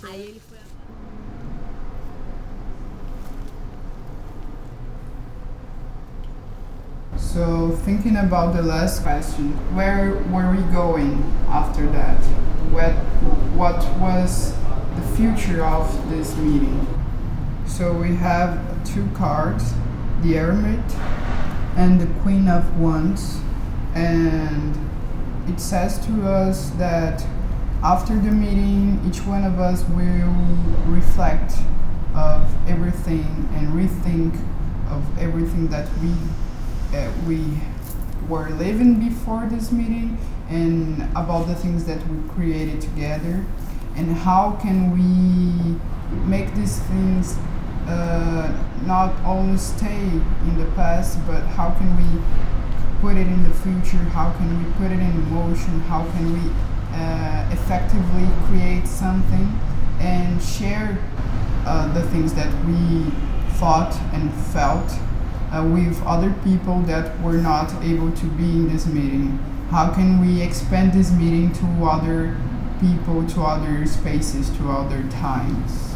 Aí 0.05 0.21
ele 0.21 0.43
foi. 0.49 0.59
So 7.17 7.77
thinking 7.85 8.17
about 8.17 8.55
the 8.55 8.63
last 8.63 9.03
question, 9.03 9.53
where 9.75 10.15
were 10.33 10.51
we 10.51 10.63
going 10.73 11.23
after 11.49 11.87
that? 11.93 12.19
What 12.73 12.95
what 13.55 13.85
was 14.01 14.55
the 14.97 15.03
future 15.17 15.63
of 15.63 15.89
this 16.11 16.35
meeting? 16.37 16.87
So 17.67 17.93
we 17.93 18.17
have 18.17 18.59
two 18.85 19.07
cards, 19.15 19.73
the 20.23 20.35
Hermit 20.35 20.83
and 21.79 22.01
the 22.01 22.07
Queen 22.23 22.49
of 22.49 22.81
Wands, 22.81 23.39
and 23.95 24.77
it 25.49 25.61
says 25.61 26.05
to 26.07 26.27
us 26.27 26.71
that 26.71 27.25
after 27.85 28.17
the 28.17 28.33
meeting, 28.33 29.01
each 29.07 29.25
one 29.25 29.45
of 29.45 29.61
us 29.61 29.85
will 29.91 30.35
reflect 30.93 31.53
of 32.17 32.43
everything 32.69 33.49
and 33.55 33.69
rethink 33.69 34.35
of 34.91 35.19
everything 35.19 35.69
that 35.69 35.89
we 36.03 36.13
uh, 36.99 37.13
we 37.29 37.45
were 38.29 38.49
living 38.51 38.99
before 38.99 39.47
this 39.49 39.71
meeting 39.71 40.19
and 40.49 41.03
about 41.13 41.47
the 41.47 41.55
things 41.55 41.85
that 41.85 42.05
we 42.09 42.29
created 42.31 42.81
together. 42.81 43.45
And 43.95 44.17
how 44.17 44.59
can 44.61 44.91
we 44.91 45.79
make 46.27 46.53
these 46.55 46.81
things 46.81 47.39
uh, 47.89 48.53
not 48.87 49.15
only 49.25 49.59
stay 49.59 50.03
in 50.49 50.59
the 50.59 50.71
past 50.77 51.19
but 51.27 51.43
how 51.59 51.71
can 51.71 51.91
we 51.97 52.23
put 53.01 53.17
it 53.17 53.27
in 53.27 53.43
the 53.43 53.55
future 53.57 54.05
how 54.13 54.31
can 54.33 54.49
we 54.59 54.73
put 54.75 54.91
it 54.91 55.01
in 55.01 55.31
motion 55.31 55.81
how 55.81 56.03
can 56.13 56.33
we 56.33 56.51
uh, 56.93 57.49
effectively 57.53 58.29
create 58.47 58.87
something 58.87 59.59
and 60.01 60.43
share 60.43 60.99
uh, 61.67 61.93
the 61.93 62.03
things 62.11 62.35
that 62.35 62.53
we 62.65 63.11
thought 63.59 63.95
and 64.15 64.33
felt 64.53 64.91
uh, 65.53 65.63
with 65.75 66.01
other 66.07 66.33
people 66.45 66.81
that 66.83 67.21
were 67.21 67.39
not 67.39 67.73
able 67.83 68.11
to 68.13 68.27
be 68.37 68.45
in 68.45 68.73
this 68.73 68.87
meeting? 68.87 69.39
How 69.71 69.93
can 69.93 70.21
we 70.21 70.41
expand 70.41 70.93
this 70.93 71.11
meeting 71.11 71.53
to 71.55 71.85
other 71.85 72.37
people, 72.81 73.27
to 73.27 73.43
other 73.43 73.85
spaces, 73.87 74.51
to 74.59 74.71
other 74.71 75.03
times? 75.11 75.88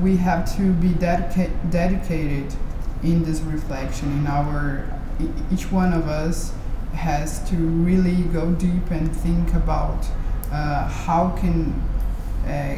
We 0.00 0.16
have 0.18 0.56
to 0.56 0.72
be 0.74 0.90
dedica- 0.90 1.70
dedicated 1.70 2.54
in 3.02 3.24
this 3.24 3.40
reflection. 3.40 4.12
In 4.12 4.26
our, 4.26 4.84
each 5.52 5.72
one 5.72 5.92
of 5.92 6.08
us 6.08 6.52
has 6.94 7.48
to 7.50 7.56
really 7.56 8.22
go 8.32 8.52
deep 8.52 8.90
and 8.90 9.14
think 9.14 9.54
about 9.54 10.06
uh, 10.52 10.88
how 10.88 11.36
can 11.40 11.72
uh, 12.46 12.76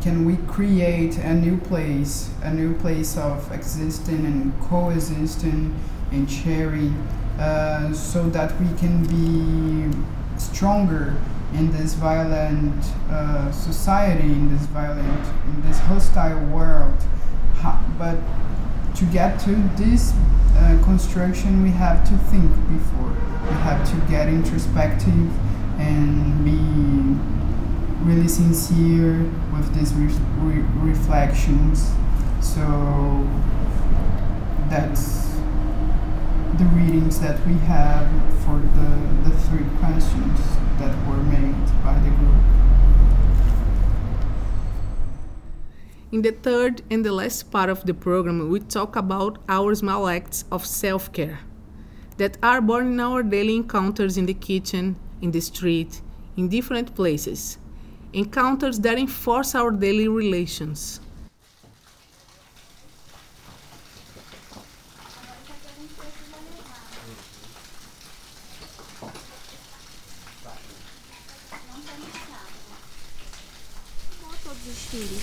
can 0.00 0.24
we 0.24 0.36
create 0.48 1.18
a 1.18 1.34
new 1.34 1.58
place, 1.58 2.30
a 2.42 2.52
new 2.54 2.74
place 2.78 3.18
of 3.18 3.52
existing 3.52 4.24
and 4.24 4.58
coexisting 4.62 5.78
and 6.10 6.30
sharing, 6.30 6.94
uh, 7.38 7.92
so 7.92 8.28
that 8.30 8.58
we 8.60 8.66
can 8.78 9.04
be 9.04 9.94
stronger 10.38 11.14
in 11.54 11.72
this 11.72 11.94
violent 11.94 12.84
uh, 13.10 13.50
society, 13.52 14.24
in 14.24 14.50
this 14.50 14.66
violent, 14.66 15.26
in 15.46 15.62
this 15.62 15.78
hostile 15.80 16.44
world. 16.46 16.96
But 17.98 18.16
to 18.96 19.04
get 19.06 19.38
to 19.40 19.54
this 19.76 20.12
uh, 20.56 20.80
construction, 20.84 21.62
we 21.62 21.70
have 21.70 22.02
to 22.08 22.16
think 22.30 22.50
before. 22.68 23.10
We 23.44 23.54
have 23.62 23.88
to 23.90 24.10
get 24.10 24.28
introspective 24.28 25.30
and 25.78 26.44
be 26.44 26.60
really 28.04 28.28
sincere 28.28 29.18
with 29.52 29.74
these 29.74 29.92
re- 29.94 30.14
re- 30.38 30.90
reflections. 30.90 31.90
So 32.40 33.28
that's 34.68 35.29
the 36.58 36.64
readings 36.66 37.20
that 37.20 37.44
we 37.46 37.54
have 37.68 38.08
for 38.44 38.58
the, 38.58 39.30
the 39.30 39.36
three 39.46 39.66
questions 39.78 40.40
that 40.78 40.94
were 41.06 41.22
made 41.24 41.66
by 41.84 41.98
the 42.00 42.10
group. 42.10 42.40
In 46.12 46.22
the 46.22 46.32
third 46.32 46.82
and 46.90 47.04
the 47.04 47.12
last 47.12 47.50
part 47.50 47.70
of 47.70 47.86
the 47.86 47.94
program, 47.94 48.48
we 48.48 48.60
talk 48.60 48.96
about 48.96 49.38
our 49.48 49.74
small 49.74 50.08
acts 50.08 50.44
of 50.50 50.66
self 50.66 51.12
care 51.12 51.40
that 52.16 52.36
are 52.42 52.60
born 52.60 52.92
in 52.92 53.00
our 53.00 53.22
daily 53.22 53.56
encounters 53.56 54.18
in 54.18 54.26
the 54.26 54.34
kitchen, 54.34 54.96
in 55.22 55.30
the 55.30 55.40
street, 55.40 56.02
in 56.36 56.48
different 56.48 56.94
places. 56.94 57.58
Encounters 58.12 58.80
that 58.80 58.98
enforce 58.98 59.54
our 59.54 59.70
daily 59.70 60.08
relations. 60.08 60.99
Todos 74.50 74.66
os 74.66 74.82
filhos. 74.90 75.22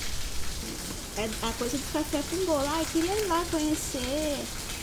É 1.18 1.30
a 1.48 1.52
coisa 1.54 1.78
do 1.78 1.94
café 1.94 2.22
com 2.30 2.46
bolo. 2.46 2.68
Ah, 2.68 2.80
eu 2.80 2.86
queria 2.86 3.14
ir 3.14 3.28
lá 3.28 3.44
conhecer 3.52 4.38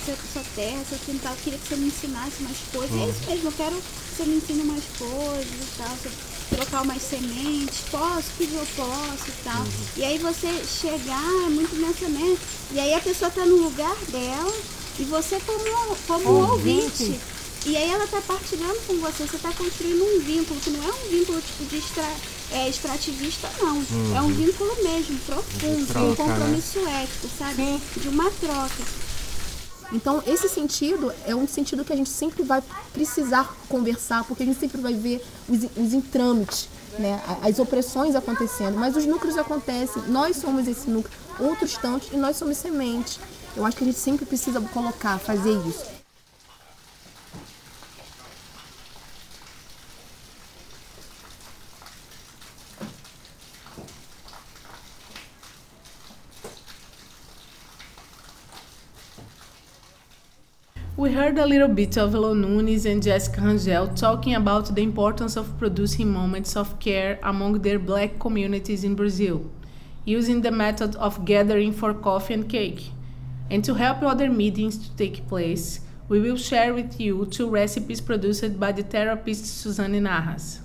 sua, 0.04 0.16
sua 0.32 0.42
terra, 0.54 0.84
seu 0.88 0.98
quintal, 0.98 1.34
queria 1.42 1.58
que 1.58 1.68
você 1.68 1.76
me 1.76 1.86
ensinasse 1.86 2.42
mais 2.42 2.56
coisas. 2.72 2.96
É 3.00 3.08
isso 3.08 3.30
mesmo, 3.30 3.48
eu 3.48 3.52
quero 3.52 3.76
que 3.76 4.16
você 4.16 4.24
me 4.24 4.36
ensine 4.36 4.64
mais 4.64 4.84
coisas 4.98 5.46
e 5.46 5.78
tal. 5.78 5.96
Você 5.96 6.10
trocar 6.56 6.82
umas 6.82 7.02
sementes, 7.02 7.80
posso, 7.90 8.30
que 8.36 8.44
eu 8.44 8.66
posso 8.76 9.28
e 9.28 9.44
tal. 9.44 9.64
E 9.96 10.04
aí 10.04 10.18
você 10.18 10.48
chegar 10.64 11.46
é 11.46 11.50
muito 11.50 11.74
imensamente. 11.74 12.40
E 12.72 12.78
aí 12.78 12.94
a 12.94 13.00
pessoa 13.00 13.30
tá 13.30 13.44
no 13.46 13.56
lugar 13.56 13.96
dela 14.08 14.54
e 14.98 15.04
você 15.04 15.40
como, 15.40 15.96
como 16.06 16.30
um 16.30 16.50
Ouvinte. 16.50 17.18
E 17.66 17.76
aí 17.78 17.90
ela 17.90 18.06
tá 18.06 18.20
partilhando 18.20 18.78
com 18.86 18.98
você, 18.98 19.24
você 19.26 19.38
tá 19.38 19.50
construindo 19.52 20.04
um 20.04 20.20
vínculo, 20.20 20.60
que 20.60 20.68
não 20.68 20.84
é 20.84 20.92
um 20.92 21.08
vínculo 21.08 21.40
tipo 21.40 21.64
de 21.64 21.78
extra, 21.78 22.04
é, 22.52 22.68
extrativista, 22.68 23.48
não. 23.58 23.82
É 24.14 24.20
um 24.20 24.28
vínculo 24.28 24.70
mesmo, 24.82 25.18
profundo, 25.20 25.86
troca, 25.86 26.00
um 26.00 26.10
né? 26.10 26.16
compromisso 26.16 26.78
ético, 26.80 27.28
sabe? 27.38 27.80
De 27.96 28.08
uma 28.08 28.30
troca. 28.32 28.84
Então, 29.92 30.22
esse 30.26 30.46
sentido 30.48 31.10
é 31.26 31.34
um 31.34 31.48
sentido 31.48 31.84
que 31.86 31.92
a 31.92 31.96
gente 31.96 32.10
sempre 32.10 32.42
vai 32.42 32.62
precisar 32.92 33.56
conversar, 33.66 34.24
porque 34.24 34.42
a 34.42 34.46
gente 34.46 34.60
sempre 34.60 34.80
vai 34.80 34.92
ver 34.92 35.24
os, 35.48 35.62
os 35.76 35.94
entrâmites, 35.94 36.68
né? 36.98 37.22
as 37.42 37.58
opressões 37.58 38.14
acontecendo, 38.14 38.76
mas 38.76 38.94
os 38.94 39.06
núcleos 39.06 39.38
acontecem, 39.38 40.02
nós 40.08 40.36
somos 40.36 40.68
esse 40.68 40.90
núcleo, 40.90 41.16
outros 41.40 41.78
tantos, 41.78 42.08
e 42.12 42.16
nós 42.16 42.36
somos 42.36 42.58
semente. 42.58 43.18
Eu 43.56 43.64
acho 43.64 43.76
que 43.76 43.84
a 43.84 43.86
gente 43.86 43.98
sempre 43.98 44.26
precisa 44.26 44.60
colocar, 44.60 45.18
fazer 45.18 45.56
isso. 45.66 45.93
We 61.04 61.12
heard 61.12 61.36
a 61.38 61.44
little 61.44 61.68
bit 61.68 61.98
of 61.98 62.14
Elo 62.14 62.32
Nunes 62.32 62.86
and 62.86 63.02
Jessica 63.02 63.42
Rangel 63.42 63.94
talking 63.94 64.34
about 64.36 64.74
the 64.74 64.80
importance 64.80 65.36
of 65.36 65.58
producing 65.58 66.10
moments 66.10 66.56
of 66.56 66.80
care 66.80 67.18
among 67.22 67.60
their 67.60 67.78
black 67.78 68.18
communities 68.18 68.84
in 68.84 68.94
Brazil, 68.94 69.44
using 70.06 70.40
the 70.40 70.50
method 70.50 70.96
of 70.96 71.26
gathering 71.26 71.74
for 71.74 71.92
coffee 71.92 72.32
and 72.32 72.48
cake. 72.48 72.90
And 73.50 73.62
to 73.66 73.74
help 73.74 74.02
other 74.02 74.30
meetings 74.30 74.78
to 74.78 74.96
take 74.96 75.28
place, 75.28 75.80
we 76.08 76.20
will 76.20 76.38
share 76.38 76.72
with 76.72 76.98
you 76.98 77.26
two 77.26 77.50
recipes 77.50 78.00
produced 78.00 78.58
by 78.58 78.72
the 78.72 78.82
therapist 78.82 79.44
Suzanne 79.44 80.00
Nahas. 80.00 80.63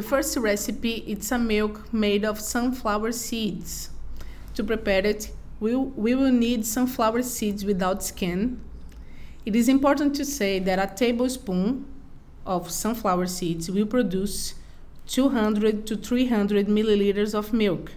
The 0.00 0.08
first 0.08 0.34
recipe 0.38 1.04
is 1.06 1.30
a 1.30 1.38
milk 1.38 1.92
made 1.92 2.24
of 2.24 2.40
sunflower 2.40 3.12
seeds. 3.12 3.90
To 4.54 4.64
prepare 4.64 5.04
it, 5.04 5.30
we, 5.60 5.76
we 5.76 6.14
will 6.14 6.32
need 6.32 6.64
sunflower 6.64 7.20
seeds 7.20 7.66
without 7.66 8.02
skin. 8.02 8.62
It 9.44 9.54
is 9.54 9.68
important 9.68 10.16
to 10.16 10.24
say 10.24 10.58
that 10.58 10.78
a 10.78 10.96
tablespoon 10.96 11.84
of 12.46 12.70
sunflower 12.70 13.26
seeds 13.26 13.70
will 13.70 13.84
produce 13.84 14.54
200 15.06 15.86
to 15.88 15.96
300 15.96 16.66
milliliters 16.66 17.34
of 17.34 17.52
milk. 17.52 17.92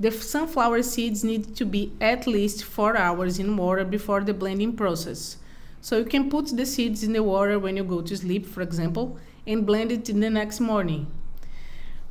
The 0.00 0.12
sunflower 0.12 0.84
seeds 0.84 1.22
need 1.22 1.54
to 1.56 1.66
be 1.66 1.92
at 2.00 2.26
least 2.26 2.64
4 2.64 2.96
hours 2.96 3.38
in 3.38 3.58
water 3.58 3.84
before 3.84 4.24
the 4.24 4.32
blending 4.32 4.74
process. 4.74 5.36
So 5.82 5.98
you 5.98 6.06
can 6.06 6.30
put 6.30 6.56
the 6.56 6.64
seeds 6.64 7.04
in 7.04 7.12
the 7.12 7.22
water 7.22 7.58
when 7.58 7.76
you 7.76 7.84
go 7.84 8.00
to 8.00 8.16
sleep, 8.16 8.46
for 8.46 8.62
example, 8.62 9.18
and 9.46 9.66
blend 9.66 9.92
it 9.92 10.08
in 10.08 10.20
the 10.20 10.30
next 10.30 10.60
morning. 10.60 11.06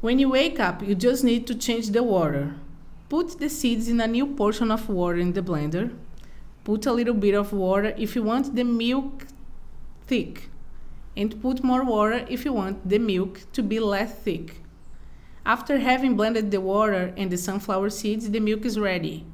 When 0.02 0.20
you 0.20 0.30
wake 0.30 0.60
up, 0.60 0.84
you 0.84 0.94
just 0.94 1.24
need 1.24 1.48
to 1.48 1.56
change 1.56 1.90
the 1.90 2.04
water. 2.04 2.56
Put 3.10 3.40
the 3.40 3.50
seeds 3.50 3.88
in 3.88 4.02
a 4.02 4.08
new 4.08 4.28
portion 4.28 4.70
of 4.70 4.90
water 4.90 5.18
in 5.18 5.34
the 5.34 5.42
blender. 5.42 5.96
Put 6.64 6.86
a 6.86 6.94
little 6.94 7.14
bit 7.14 7.34
of 7.34 7.54
water 7.54 7.94
if 7.98 8.16
you 8.16 8.24
want 8.24 8.56
the 8.56 8.64
milk 8.64 9.28
thick, 10.08 10.50
and 11.16 11.42
put 11.42 11.64
more 11.64 11.84
water 11.84 12.26
if 12.30 12.46
you 12.46 12.54
want 12.54 12.88
the 12.88 13.00
milk 13.00 13.42
to 13.54 13.64
be 13.64 13.80
less 13.80 14.14
thick. 14.14 14.62
After 15.46 15.80
having 15.80 16.16
blended 16.16 16.52
the 16.52 16.62
water 16.62 17.14
and 17.16 17.32
the 17.32 17.38
sunflower 17.38 17.92
seeds, 17.92 18.30
the 18.30 18.40
milk 18.40 18.66
is 18.66 18.80
ready. 18.80 19.26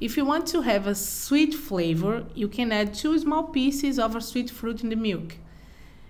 If 0.00 0.16
you 0.16 0.24
want 0.24 0.46
to 0.48 0.62
have 0.62 0.86
a 0.86 0.94
sweet 0.94 1.54
flavor, 1.54 2.24
you 2.34 2.48
can 2.48 2.72
add 2.72 2.94
two 2.94 3.18
small 3.18 3.44
pieces 3.44 3.98
of 3.98 4.16
a 4.16 4.20
sweet 4.22 4.48
fruit 4.48 4.82
in 4.82 4.88
the 4.88 4.96
milk. 4.96 5.36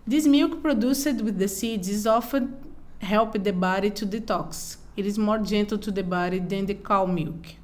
This 0.07 0.27
milk 0.27 0.63
produced 0.63 1.21
with 1.23 1.39
the 1.39 1.49
seeds 1.49 1.89
is 1.89 2.07
often 2.07 2.57
help 3.01 3.33
the 3.43 3.53
body 3.53 3.91
to 3.91 4.07
detox. 4.07 4.77
It 4.97 5.07
is 5.07 5.19
more 5.19 5.39
gentle 5.39 5.79
to 5.79 5.91
the 5.91 6.03
body 6.03 6.39
than 6.39 6.67
the 6.67 6.75
cow 6.75 7.07
milk. 7.07 7.55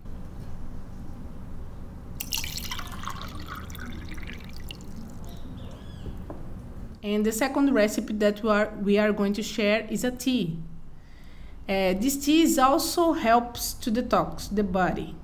And 7.03 7.25
the 7.25 7.31
second 7.31 7.73
recipe 7.73 8.15
that 8.15 8.43
we 8.43 8.51
are, 8.51 8.73
we 8.83 8.99
are 8.99 9.13
going 9.13 9.33
to 9.35 9.43
share 9.43 9.87
is 9.89 10.03
a 10.03 10.11
tea. 10.11 10.59
Uh, 11.69 11.95
this 11.95 12.17
tea 12.17 12.43
is 12.43 12.59
also 12.59 13.13
helps 13.13 13.75
to 13.75 13.93
detox 13.93 14.53
the 14.53 14.65
body. 14.65 15.15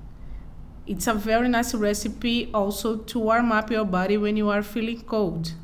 It's 0.87 1.07
a 1.07 1.15
very 1.15 1.49
nice 1.49 1.75
recipe 1.75 2.51
also 2.53 2.99
to 2.99 3.19
warm 3.19 3.53
up 3.53 3.71
your 3.71 3.85
body 3.85 4.17
when 4.17 4.37
you 4.37 4.49
are 4.51 4.63
feeling 4.63 5.01
cold. 5.03 5.55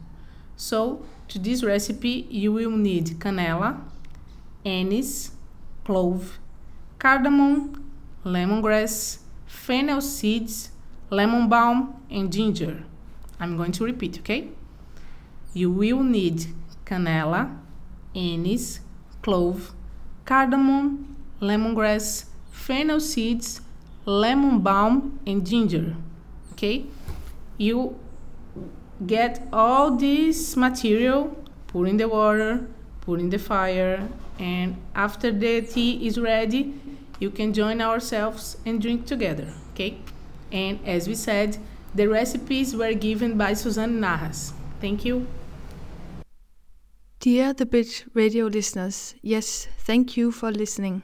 So, 0.56 1.04
to 1.28 1.38
this 1.38 1.62
recipe, 1.62 2.26
you 2.30 2.52
will 2.52 2.70
need 2.70 3.18
canela, 3.20 3.80
anise, 4.64 5.33
clove, 5.85 6.38
cardamom, 6.99 7.90
lemongrass, 8.25 9.18
fennel 9.47 10.01
seeds, 10.01 10.71
lemon 11.11 11.49
balm, 11.49 12.03
and 12.11 12.33
ginger. 12.33 12.83
I'm 13.40 13.57
going 13.57 13.73
to 13.73 13.85
repeat, 13.85 14.18
okay? 14.18 14.49
You 15.55 15.71
will 15.71 16.03
need 16.03 16.47
canela, 16.85 17.57
anise, 18.14 18.81
clove, 19.23 19.73
cardamom, 20.25 21.16
lemongrass, 21.40 22.27
fennel 22.51 23.01
seeds, 23.01 23.61
lemon 24.05 24.61
balm, 24.61 25.21
and 25.27 25.47
ginger. 25.47 25.97
Okay? 26.53 26.87
You 27.57 27.99
get 29.07 29.47
all 29.53 29.97
this 29.97 30.57
material, 30.57 31.37
put 31.68 31.88
in 31.88 31.97
the 31.97 32.09
water, 32.09 32.68
put 33.01 33.21
in 33.21 33.31
the 33.31 33.38
fire, 33.38 34.09
and 34.38 34.77
after 34.94 35.33
the 35.33 35.62
tea 35.62 36.07
is 36.07 36.18
ready, 36.18 36.74
you 37.20 37.31
can 37.31 37.53
join 37.53 37.81
ourselves 37.81 38.57
and 38.64 38.81
drink 38.81 39.07
together. 39.07 39.53
Okay? 39.72 39.98
And 40.53 40.79
as 40.87 41.09
we 41.09 41.14
said, 41.14 41.59
the 41.94 42.07
recipes 42.07 42.77
were 42.77 42.92
given 42.92 43.37
by 43.37 43.55
Suzanne 43.55 44.01
Nahas. 44.01 44.53
Thank 44.81 45.05
you. 45.05 45.27
Dear 47.20 47.53
The 47.53 47.66
Bridge 47.66 48.05
radio 48.14 48.46
listeners, 48.46 49.16
yes, 49.22 49.66
thank 49.79 50.16
you 50.16 50.31
for 50.31 50.53
listening. 50.53 51.03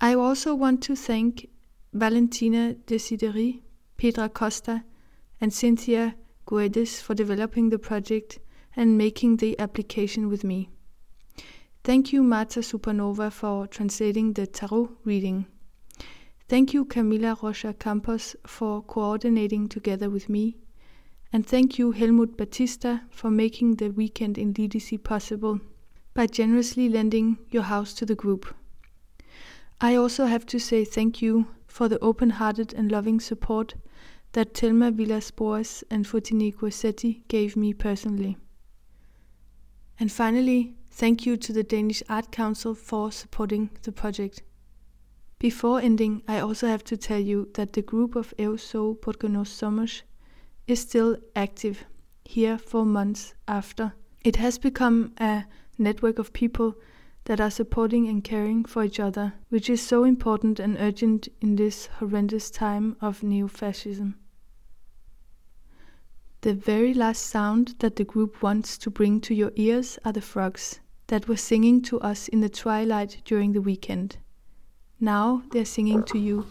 I 0.00 0.14
also 0.14 0.54
want 0.54 0.82
to 0.84 0.96
thank 0.96 1.48
Valentina 1.92 2.74
Desideri, 2.86 3.60
Petra 3.96 4.28
Costa, 4.28 4.84
and 5.40 5.52
Cynthia 5.52 6.16
Guedes 6.46 7.00
for 7.00 7.14
developing 7.14 7.70
the 7.70 7.78
project 7.78 8.40
and 8.74 8.98
making 8.98 9.36
the 9.36 9.58
application 9.60 10.28
with 10.28 10.42
me. 10.42 10.68
Thank 11.88 12.12
you, 12.12 12.22
Marta 12.22 12.60
Supernova, 12.60 13.32
for 13.32 13.66
translating 13.66 14.34
the 14.34 14.46
tarot 14.46 14.90
reading. 15.04 15.46
Thank 16.46 16.74
you, 16.74 16.84
Camila 16.84 17.42
Rocha 17.42 17.72
Campos, 17.72 18.36
for 18.46 18.82
coordinating 18.82 19.70
together 19.70 20.10
with 20.10 20.28
me 20.28 20.58
and 21.32 21.46
thank 21.46 21.78
you, 21.78 21.92
Helmut 21.92 22.36
Batista, 22.36 22.98
for 23.08 23.30
making 23.30 23.76
the 23.76 23.88
weekend 23.88 24.36
in 24.36 24.52
DDC 24.52 25.02
possible 25.02 25.60
by 26.12 26.26
generously 26.26 26.90
lending 26.90 27.38
your 27.48 27.62
house 27.62 27.94
to 27.94 28.04
the 28.04 28.14
group. 28.14 28.54
I 29.80 29.94
also 29.94 30.26
have 30.26 30.44
to 30.44 30.58
say 30.58 30.84
thank 30.84 31.22
you 31.22 31.46
for 31.66 31.88
the 31.88 31.98
open 32.00 32.28
hearted 32.28 32.74
and 32.74 32.92
loving 32.92 33.18
support 33.18 33.76
that 34.32 34.52
Telma 34.52 34.92
Villas 34.92 35.30
Boas 35.30 35.82
and 35.90 36.04
Fotini 36.04 36.54
Guasetti 36.54 37.26
gave 37.28 37.56
me 37.56 37.72
personally. 37.72 38.36
And 39.98 40.12
finally, 40.12 40.74
thank 40.98 41.24
you 41.24 41.36
to 41.36 41.52
the 41.52 41.62
Danish 41.62 42.02
Art 42.08 42.32
Council 42.32 42.74
for 42.74 43.12
supporting 43.12 43.70
the 43.82 43.92
project. 43.92 44.42
Before 45.38 45.80
ending, 45.80 46.24
I 46.26 46.40
also 46.40 46.66
have 46.66 46.82
to 46.84 46.96
tell 46.96 47.20
you 47.20 47.50
that 47.54 47.72
the 47.72 47.82
group 47.82 48.16
of 48.16 48.34
Eu 48.36 48.56
Sou 48.56 48.94
Porque 48.94 49.28
Nós 49.28 49.46
Somos 49.46 50.02
is 50.66 50.80
still 50.80 51.16
active 51.36 51.84
here 52.24 52.58
for 52.58 52.84
months 52.84 53.34
after. 53.46 53.92
It 54.24 54.34
has 54.36 54.58
become 54.58 55.12
a 55.18 55.44
network 55.78 56.18
of 56.18 56.32
people 56.32 56.74
that 57.26 57.40
are 57.40 57.50
supporting 57.52 58.08
and 58.08 58.24
caring 58.24 58.64
for 58.64 58.82
each 58.82 58.98
other, 58.98 59.34
which 59.50 59.70
is 59.70 59.80
so 59.80 60.02
important 60.02 60.58
and 60.58 60.76
urgent 60.80 61.28
in 61.40 61.54
this 61.54 61.86
horrendous 62.00 62.50
time 62.50 62.96
of 63.00 63.22
neo 63.22 63.46
fascism. 63.46 64.16
The 66.40 66.54
very 66.54 66.92
last 66.92 67.22
sound 67.22 67.76
that 67.78 67.94
the 67.94 68.04
group 68.04 68.42
wants 68.42 68.76
to 68.78 68.90
bring 68.90 69.20
to 69.20 69.32
your 69.32 69.52
ears 69.54 69.96
are 70.04 70.12
the 70.12 70.20
frogs 70.20 70.80
that 71.08 71.28
were 71.28 71.36
singing 71.36 71.82
to 71.82 72.00
us 72.00 72.28
in 72.28 72.40
the 72.40 72.48
twilight 72.48 73.20
during 73.24 73.52
the 73.52 73.60
weekend. 73.60 74.18
Now 75.00 75.42
they're 75.50 75.64
singing 75.64 76.02
to 76.04 76.18
you. 76.18 76.46